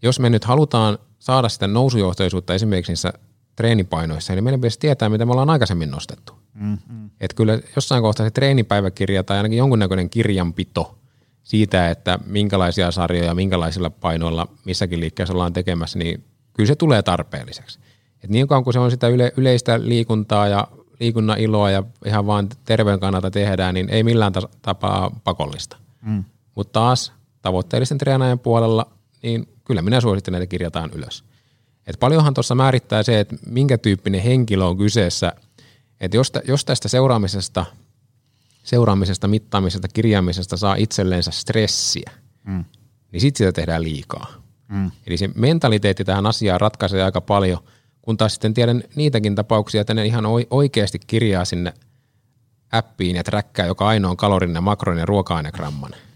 [0.02, 3.12] jos me nyt halutaan saada sitä nousujohtoisuutta esimerkiksi niissä
[3.56, 6.32] treenipainoissa, niin meidän pitäisi tietää, mitä me ollaan aikaisemmin nostettu.
[6.54, 7.10] Mm-hmm.
[7.20, 10.98] Että kyllä jossain kohtaa se treenipäiväkirja tai ainakin jonkunnäköinen kirjanpito
[11.42, 17.78] siitä, että minkälaisia sarjoja, minkälaisilla painoilla missäkin liikkeessä ollaan tekemässä, niin kyllä se tulee tarpeelliseksi.
[18.24, 20.68] Et niin kauan kuin se on sitä yle, yleistä liikuntaa ja
[21.00, 24.32] liikunnan iloa ja ihan vaan terveyden kannalta tehdään, niin ei millään
[24.62, 25.76] tapaa pakollista.
[26.00, 26.24] Mm.
[26.54, 28.86] Mutta taas tavoitteellisen treenaajan puolella,
[29.22, 31.24] niin kyllä minä suosittelen, että kirjataan ylös.
[31.86, 35.32] Et paljonhan tuossa määrittää se, että minkä tyyppinen henkilö on kyseessä.
[36.00, 37.66] Että jos, jos tästä seuraamisesta,
[38.62, 42.10] seuraamisesta, mittaamisesta, kirjaamisesta saa itselleensä stressiä,
[42.44, 42.64] mm.
[43.12, 44.32] niin sitten sitä tehdään liikaa.
[44.68, 44.90] Mm.
[45.06, 47.58] Eli se mentaliteetti tähän asiaan ratkaisee aika paljon,
[48.02, 51.74] kun taas sitten tiedän niitäkin tapauksia, että ne ihan oikeasti kirjaa sinne
[52.72, 55.94] appiin ja träkkää joka ainoa kalorin ja makron ja ruoka-ainegramman–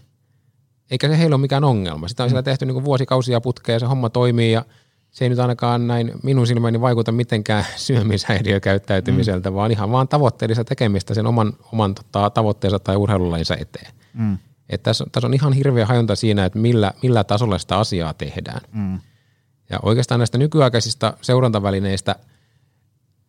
[0.91, 2.07] eikä se heillä ole mikään ongelma.
[2.07, 4.65] Sitä on siellä tehty niin vuosikausia putkea ja se homma toimii ja
[5.11, 9.55] se ei nyt ainakaan näin minun silmäni vaikuta mitenkään syömishäiriökäyttäytymiseltä, mm.
[9.55, 13.93] vaan ihan vaan tavoitteellista tekemistä sen oman, oman tota, tavoitteensa tai urheilulajinsa eteen.
[14.13, 14.37] Mm.
[14.69, 18.61] Et tässä, tässä on ihan hirveä hajonta siinä, että millä, millä tasolla sitä asiaa tehdään.
[18.71, 18.99] Mm.
[19.69, 22.15] Ja oikeastaan näistä nykyaikaisista seurantavälineistä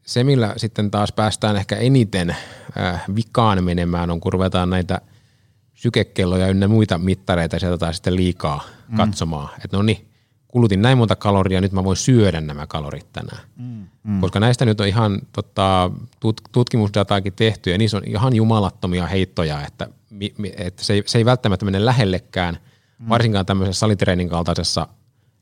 [0.07, 2.31] se, millä sitten taas päästään ehkä eniten
[2.81, 5.01] äh, vikaan menemään, on kun ruvetaan näitä–
[5.79, 8.97] sykekelloja ynnä muita mittareita sieltä sitten liikaa mm.
[8.97, 9.49] katsomaan.
[9.65, 10.09] Että no niin,
[10.49, 13.41] kulutin näin monta kaloria, nyt mä voin syödä nämä kalorit tänään.
[13.57, 13.87] Mm.
[14.03, 14.21] Mm.
[14.21, 19.67] Koska näistä nyt on ihan tota, tut, tutkimusdataakin tehty ja niissä on ihan jumalattomia heittoja,
[19.67, 19.89] että,
[20.57, 22.59] että se, ei, se ei välttämättä mene lähellekään
[22.99, 23.09] mm.
[23.09, 24.89] varsinkaan tämmöisessä salitreenin kaltaisessa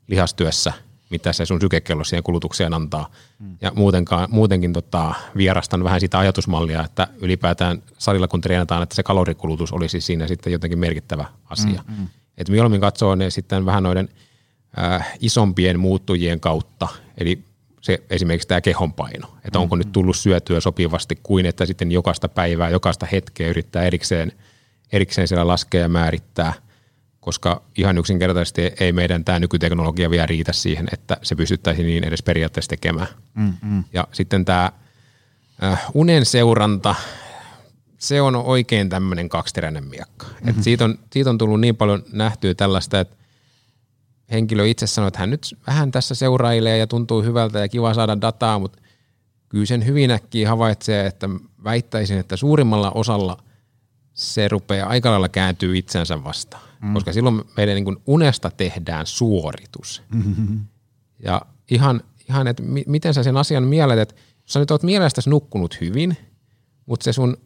[0.09, 0.73] lihastyössä,
[1.11, 3.11] mitä se sun sykekello siihen kulutukseen antaa.
[3.39, 3.57] Mm.
[3.61, 9.03] Ja muutenkaan, muutenkin tota, vierastan vähän sitä ajatusmallia, että ylipäätään salilla kun treenataan, että se
[9.03, 11.85] kalorikulutus olisi siinä sitten jotenkin merkittävä asia.
[11.89, 12.09] Mm, mm.
[12.39, 14.09] Et mieluummin katsoo ne sitten vähän noiden
[14.79, 16.89] äh, isompien muuttujien kautta,
[17.19, 17.45] eli
[17.81, 19.87] se esimerkiksi tämä kehonpaino, että onko mm-hmm.
[19.87, 24.33] nyt tullut syötyä sopivasti kuin että sitten jokaista päivää, jokaista hetkeä yrittää erikseen,
[24.93, 26.53] erikseen siellä laskea ja määrittää,
[27.27, 32.23] koska ihan yksinkertaisesti ei meidän tämä nykyteknologia vielä riitä siihen, että se pystyttäisiin niin edes
[32.23, 33.09] periaatteessa tekemään.
[33.35, 33.85] Mm-hmm.
[33.93, 34.73] Ja sitten tämä
[35.63, 36.95] äh, unen seuranta,
[37.99, 40.27] se on oikein tämmöinen kaksiteräinen miekka.
[40.27, 40.49] Mm-hmm.
[40.49, 43.17] Et siitä, on, siitä on tullut niin paljon nähtyä tällaista, että
[44.31, 48.21] henkilö itse sanoi, että hän nyt vähän tässä seurailee ja tuntuu hyvältä ja kiva saada
[48.21, 48.79] dataa, mutta
[49.49, 51.29] kyllä sen hyvin äkkiä havaitsee, että
[51.65, 53.39] väittäisin, että suurimmalla osalla
[54.17, 56.95] se rupeaa aika lailla kääntyy itsensä vastaan, mm.
[56.95, 60.03] koska silloin meidän niin kuin unesta tehdään suoritus.
[60.15, 60.61] Mm-hmm.
[61.23, 64.15] Ja ihan, ihan että mi- miten sä sen asian mielet, että
[64.45, 66.17] sä nyt oot mielestäsi nukkunut hyvin,
[66.87, 67.37] mutta se sun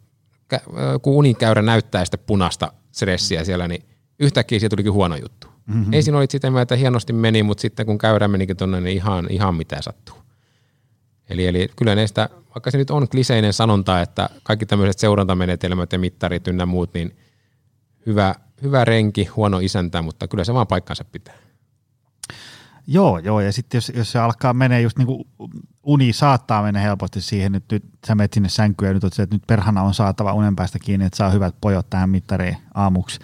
[1.01, 3.85] kun unikäyrä näyttää sitten punaista stressiä siellä, niin
[4.19, 5.47] yhtäkkiä siitä tulikin huono juttu.
[5.65, 5.93] Mm-hmm.
[5.93, 9.27] Ensin olit sitä mieltä, että hienosti meni, mutta sitten kun käyrä menikin tuonne, niin ihan,
[9.29, 10.15] ihan mitä sattuu.
[11.31, 15.99] Eli, eli kyllä näistä, vaikka se nyt on kliseinen sanonta, että kaikki tämmöiset seurantamenetelmät ja
[15.99, 17.17] mittarit ynnä muut, niin
[18.05, 21.33] hyvä, hyvä renki, huono isäntä, mutta kyllä se vaan paikkansa pitää.
[22.87, 25.27] Joo, joo, ja sitten jos, jos se alkaa mennä just niin kuin
[25.83, 29.23] uni saattaa mennä helposti siihen, että nyt sä menet sinne sänkyyn ja nyt oot se,
[29.23, 33.19] että nyt perhana on saatava unen päästä kiinni, että saa hyvät pojot tähän mittariin aamuksi.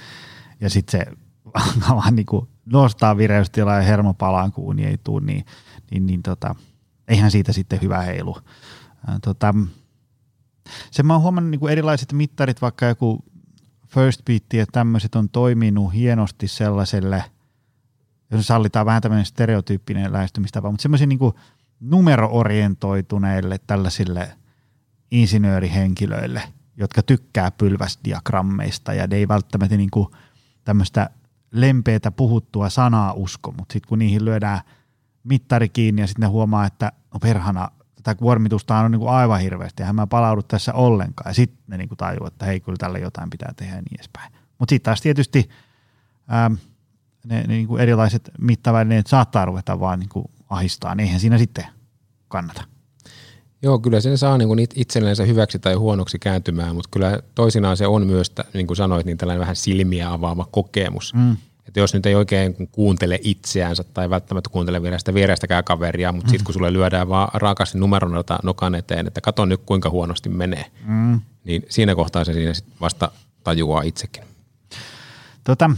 [0.61, 1.05] Ja sitten se
[1.89, 5.45] vaan niin kuin nostaa vireystilaa ja hermo palaan, kun uni ei tule, niin,
[5.91, 6.55] niin, niin tota,
[7.07, 8.37] eihän siitä sitten hyvä heilu.
[9.21, 9.53] tota,
[10.91, 13.23] sen mä oon huomannut niin kuin erilaiset mittarit, vaikka joku
[13.87, 17.23] First Beat ja tämmöiset on toiminut hienosti sellaiselle,
[18.31, 21.19] jos sallitaan vähän tämmöinen stereotyyppinen lähestymistapa, mutta semmoisia niin
[21.79, 24.37] numero-orientoituneille tällaisille
[25.11, 26.43] insinöörihenkilöille,
[26.77, 30.07] jotka tykkää pylväsdiagrammeista ja ne ei välttämättä niin kuin
[30.63, 31.09] tämmöistä
[31.51, 34.61] lempeätä puhuttua sanaa usko, mutta sitten kun niihin lyödään
[35.29, 39.41] mittari kiinni ja sitten ne huomaa, että no perhana, tätä kuormitusta on niin kuin aivan
[39.41, 42.77] hirveästi, ja mä palaudu tässä ollenkaan, ja sitten ne niin kuin tajuu, että hei, kyllä
[42.77, 44.33] tälle jotain pitää tehdä ja niin edespäin.
[44.59, 45.49] Mutta sitten taas tietysti
[46.27, 51.19] ää, ne, ne niin kuin erilaiset mittavälineet saattaa ruveta vaan niin kuin ahistaa, niin eihän
[51.19, 51.65] siinä sitten
[52.27, 52.63] kannata.
[53.61, 57.87] Joo, kyllä sen saa niin kuin itsellensä hyväksi tai huonoksi kääntymään, mutta kyllä toisinaan se
[57.87, 61.13] on myös, niin kuin sanoit, niin tällainen vähän silmiä avaava kokemus.
[61.13, 61.37] Mm.
[61.77, 66.27] Että jos nyt ei oikein kuuntele itseänsä tai välttämättä kuuntele vielä sitä vierestäkään kaveria, mutta
[66.27, 66.31] mm.
[66.31, 70.65] sitten kun sulle lyödään vaan raakasti numeron nokan eteen, että kato nyt kuinka huonosti menee,
[70.85, 71.21] mm.
[71.43, 73.11] niin siinä kohtaa se siinä vasta
[73.43, 74.23] tajuaa itsekin.
[75.43, 75.69] Tota,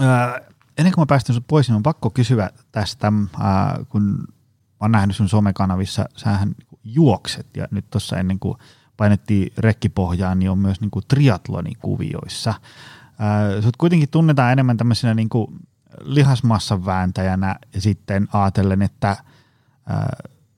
[0.00, 0.34] äh,
[0.78, 4.24] ennen kuin mä päästän sinut pois, niin on pakko kysyä tästä, äh, kun mä
[4.80, 6.54] oon nähnyt sun somekanavissa, sähän
[6.84, 8.58] juokset ja nyt tuossa ennen kuin
[8.96, 12.54] painettiin rekkipohjaan, niin on myös niin kuin triatlonikuvioissa.
[13.60, 15.28] Sut kuitenkin tunnetaan enemmän tämmöisenä niin
[16.00, 19.16] lihasmassan vääntäjänä ja sitten ajatellen, että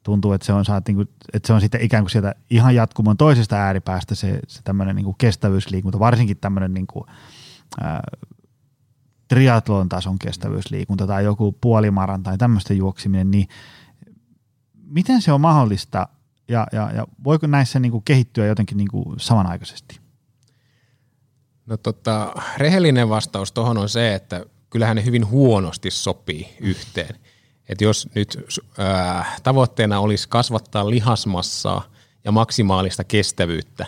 [0.03, 2.75] tuntuu, että se on, saat, niin kuin, että se on sitten ikään kuin sieltä ihan
[2.75, 7.05] jatkumon toisesta ääripäästä se, se tämmöinen niin kestävyysliikunta, varsinkin tämmöinen niin kuin,
[7.81, 8.03] ää,
[9.29, 13.49] triatlon tason kestävyysliikunta tai joku puolimaran tai tämmöistä juoksiminen, niin
[14.85, 16.09] miten se on mahdollista
[16.49, 20.01] ja, ja, ja voiko näissä niin kuin kehittyä jotenkin niin kuin samanaikaisesti?
[21.69, 27.16] No tota, rehellinen vastaus tuohon on se, että kyllähän ne hyvin huonosti sopii yhteen.
[27.69, 28.39] Et jos nyt
[28.79, 31.85] ää, tavoitteena olisi kasvattaa lihasmassaa
[32.25, 33.87] ja maksimaalista kestävyyttä,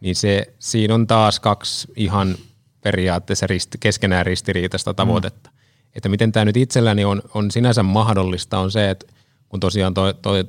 [0.00, 2.36] niin se, siinä on taas kaksi ihan
[2.80, 5.50] periaatteessa risti, keskenään ristiriitaista tavoitetta.
[5.50, 5.56] Mm.
[5.94, 9.06] Että miten tämä nyt itselläni on, on sinänsä mahdollista on se, että
[9.48, 9.94] kun tosiaan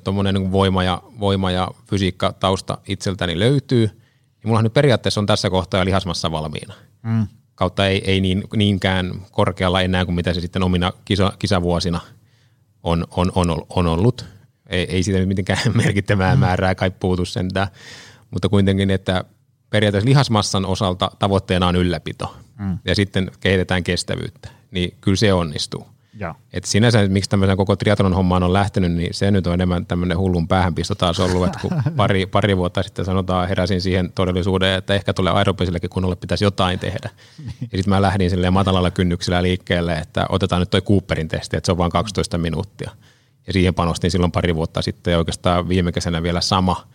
[0.04, 4.03] tuommoinen toi, niin voima, ja, voima ja fysiikka tausta itseltäni löytyy,
[4.44, 6.74] niin mulla nyt periaatteessa on tässä kohtaa lihasmassa valmiina.
[7.04, 7.28] Mm.
[7.56, 12.00] Kautta ei, ei niin, niinkään korkealla enää kuin mitä se sitten omina kisa, kisavuosina
[12.84, 14.26] on, on, on, on ollut.
[14.68, 16.40] Ei, ei siitä mitenkään merkittävää mm.
[16.40, 17.68] määrää kai puutu sentään,
[18.32, 19.24] mutta kuitenkin, että
[19.70, 22.78] periaatteessa lihasmassan osalta tavoitteena on ylläpito mm.
[22.86, 25.88] ja sitten kehitetään kestävyyttä, niin kyllä se onnistuu.
[26.20, 26.36] Ja.
[26.54, 30.18] Et sinänsä, miksi tämmöisen koko triathlon hommaan on lähtenyt, niin se nyt on enemmän tämmöinen
[30.18, 34.94] hullun päähänpisto taas ollut, että kun pari, pari vuotta sitten sanotaan, heräsin siihen todellisuuteen, että
[34.94, 37.10] ehkä tulee aerobisillekin kunnolle pitäisi jotain tehdä.
[37.62, 41.66] ja sitten mä lähdin silleen matalalla kynnyksellä liikkeelle, että otetaan nyt toi Cooperin testi, että
[41.66, 42.92] se on vain 12 minuuttia.
[43.48, 46.88] Ja siihen panostin silloin pari vuotta sitten ja oikeastaan viime kesänä vielä sama.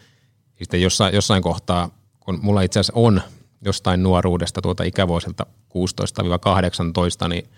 [0.57, 1.91] Sitten jossain, jossain kohtaa,
[2.21, 3.23] kun mulla itse asiassa on
[3.65, 5.47] jostain nuoruudesta tuota ikävuosilta
[7.25, 7.49] 16-18, niin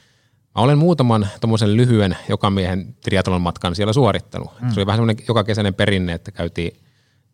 [0.55, 4.51] Mä olen muutaman tuommoisen lyhyen jokamiehen triathlon matkan siellä suorittanut.
[4.61, 4.70] Mm.
[4.70, 6.76] Se oli vähän semmoinen joka kesäinen perinne, että käytiin,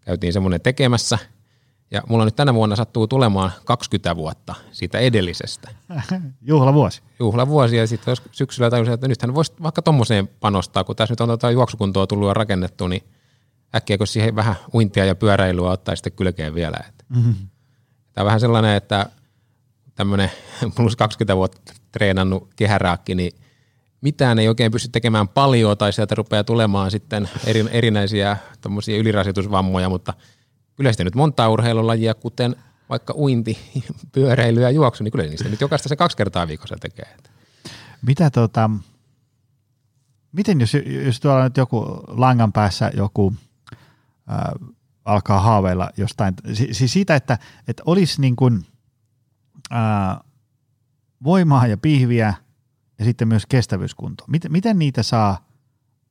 [0.00, 1.18] käytiin semmoinen tekemässä.
[1.90, 5.70] Ja mulla nyt tänä vuonna sattuu tulemaan 20 vuotta siitä edellisestä.
[6.42, 7.02] Juhlavuosi.
[7.18, 11.20] Juhlavuosi ja sitten jos syksyllä tajusin, että nythän voisi vaikka tuommoiseen panostaa, kun tässä nyt
[11.20, 13.02] on tota juoksukuntoa tullut ja rakennettu, niin
[13.74, 16.78] äkkiä kun siihen vähän uintia ja pyöräilyä ottaa sitten kylkeen vielä.
[17.08, 17.34] Mm-hmm.
[18.12, 19.06] Tämä on vähän sellainen, että
[19.94, 20.30] tämmöinen
[20.76, 23.32] plus 20 vuotta treenannut kehäraakki, niin
[24.00, 28.36] mitään ei oikein pysty tekemään paljon tai sieltä rupeaa tulemaan sitten eri, erinäisiä
[28.98, 30.14] ylirasitusvammoja, mutta
[30.76, 32.56] kyllä sitten nyt monta urheilulajia, kuten
[32.88, 33.58] vaikka uinti,
[34.14, 37.16] pyöräily ja juoksu, niin kyllä niistä nyt jokaista se kaksi kertaa viikossa tekee.
[38.02, 38.70] Mitä tota,
[40.32, 40.72] miten jos,
[41.04, 43.34] jos tuolla nyt joku langan päässä joku
[44.30, 44.70] äh,
[45.04, 46.34] alkaa haaveilla jostain,
[46.72, 47.38] siis siitä, että,
[47.68, 48.66] että olisi niin kuin,
[49.72, 50.25] äh,
[51.24, 52.34] voimaa ja pihviä
[52.98, 54.24] ja sitten myös kestävyyskunto.
[54.28, 55.48] Miten, miten niitä saa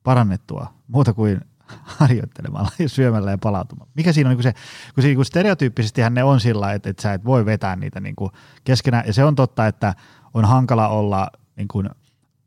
[0.04, 1.42] parannettua muuta kuin
[2.00, 3.92] harjoittelemalla ja syömällä ja palautumalla?
[3.96, 4.54] Mikä siinä on niin se,
[4.96, 8.16] kun, se, kun stereotyyppisesti ne on sillä, että, että sä et voi vetää niitä niin
[8.16, 8.32] kuin
[8.64, 9.94] keskenään, ja se on totta, että
[10.34, 11.90] on hankala olla niin kuin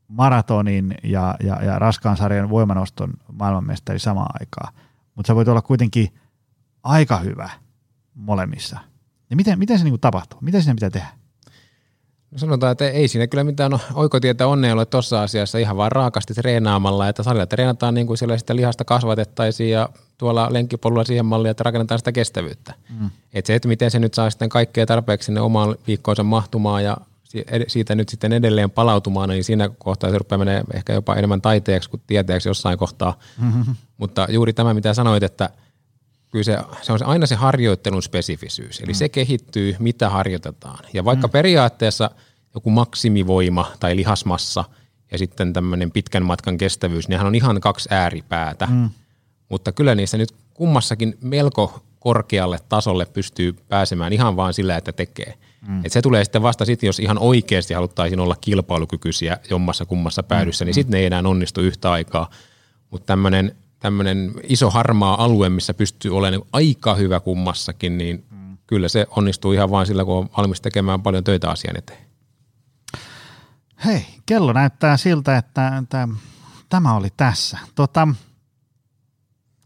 [0.07, 4.73] maratonin ja, ja, ja raskaan sarjan voimanoston maailmanmestari samaan aikaan,
[5.15, 6.07] mutta sä voit olla kuitenkin
[6.83, 7.49] aika hyvä
[8.13, 8.79] molemmissa.
[9.29, 10.39] Ja miten, miten se niin kuin tapahtuu?
[10.41, 11.18] Miten sinne pitää tehdä?
[12.31, 16.33] No sanotaan, että ei siinä kyllä mitään oikotietä onnea ole tuossa asiassa ihan vaan raakasti
[16.33, 21.51] treenaamalla, että salilla treenataan niin kuin siellä sitä lihasta kasvatettaisiin ja tuolla lenkkipolulla siihen malliin,
[21.51, 22.73] että rakennetaan sitä kestävyyttä.
[22.99, 23.09] Mm.
[23.33, 26.97] Et se, että miten se nyt saa sitten kaikkea tarpeeksi sinne omaan viikkoonsa mahtumaan ja
[27.67, 31.89] siitä nyt sitten edelleen palautumaan, niin siinä kohtaa se rupeaa menee ehkä jopa enemmän taiteeksi
[31.89, 33.19] kuin tieteeksi jossain kohtaa.
[33.41, 33.75] Mm-hmm.
[33.97, 35.49] Mutta juuri tämä, mitä sanoit, että–
[36.31, 38.95] kyllä se, se on aina se harjoittelun spesifisyys, eli mm.
[38.95, 40.79] se kehittyy, mitä harjoitetaan.
[40.93, 41.31] Ja vaikka mm.
[41.31, 42.11] periaatteessa
[42.55, 44.65] joku maksimivoima tai lihasmassa
[45.11, 48.89] ja sitten tämmöinen pitkän matkan kestävyys, nehän on ihan kaksi ääripäätä, mm.
[49.49, 55.33] mutta kyllä niissä nyt kummassakin melko korkealle tasolle pystyy pääsemään ihan vaan sillä, että tekee.
[55.67, 55.85] Mm.
[55.85, 60.65] Et se tulee sitten vasta sitten, jos ihan oikeasti haluttaisiin olla kilpailukykyisiä jommassa kummassa päädyssä,
[60.65, 60.69] niin mm.
[60.69, 62.29] niin sitten ne ei enää onnistu yhtä aikaa.
[62.89, 68.57] Mutta tämmöinen tämmöinen iso harmaa alue, missä pystyy olemaan aika hyvä kummassakin, niin mm.
[68.67, 71.99] kyllä se onnistuu ihan vain sillä, kun on valmis tekemään paljon töitä asian eteen.
[73.85, 76.07] Hei, kello näyttää siltä, että, että
[76.69, 77.57] tämä oli tässä.
[77.75, 78.07] Tota,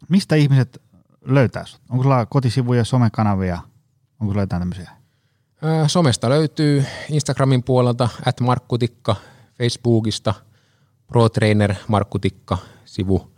[0.09, 0.81] mistä ihmiset
[1.25, 1.65] löytää?
[1.89, 3.59] Onko sulla kotisivuja, somekanavia?
[4.19, 4.91] Onko sulla jotain tämmöisiä?
[5.87, 9.15] Somesta löytyy Instagramin puolelta, at Markkutikka,
[9.57, 10.33] Facebookista,
[11.07, 13.27] ProTrainer Markkutikka sivu–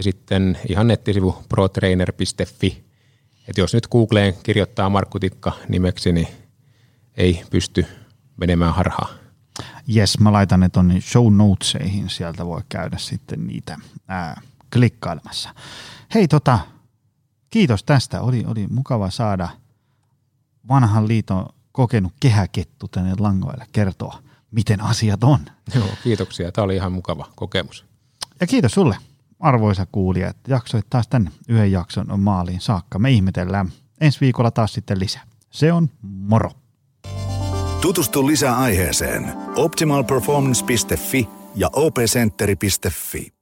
[0.00, 2.84] ja sitten ihan nettisivu protrainer.fi.
[3.48, 6.28] että jos nyt Googleen kirjoittaa Markku Tikka nimeksi, niin
[7.16, 7.86] ei pysty
[8.36, 9.18] menemään harhaan.
[9.86, 13.76] Jes, mä laitan ne tonne show notesihin, sieltä voi käydä sitten niitä
[14.08, 14.40] ää,
[14.72, 15.54] klikkailemassa.
[16.14, 16.58] Hei tota,
[17.50, 19.48] kiitos tästä, oli, oli mukava saada
[20.68, 25.40] vanhan liiton kokenut kehäkettu tänne langoille kertoa, miten asiat on.
[25.74, 26.52] Joo, kiitoksia.
[26.52, 27.84] Tämä oli ihan mukava kokemus.
[28.40, 28.96] Ja kiitos sulle
[29.40, 32.98] arvoisa kuulija, että jaksoit taas tämän yhden jakson maaliin saakka.
[32.98, 35.22] Me ihmetellään ensi viikolla taas sitten lisää.
[35.50, 36.50] Se on moro.
[37.80, 43.39] Tutustu lisää aiheeseen optimalperformance.fi ja opcenteri.fi.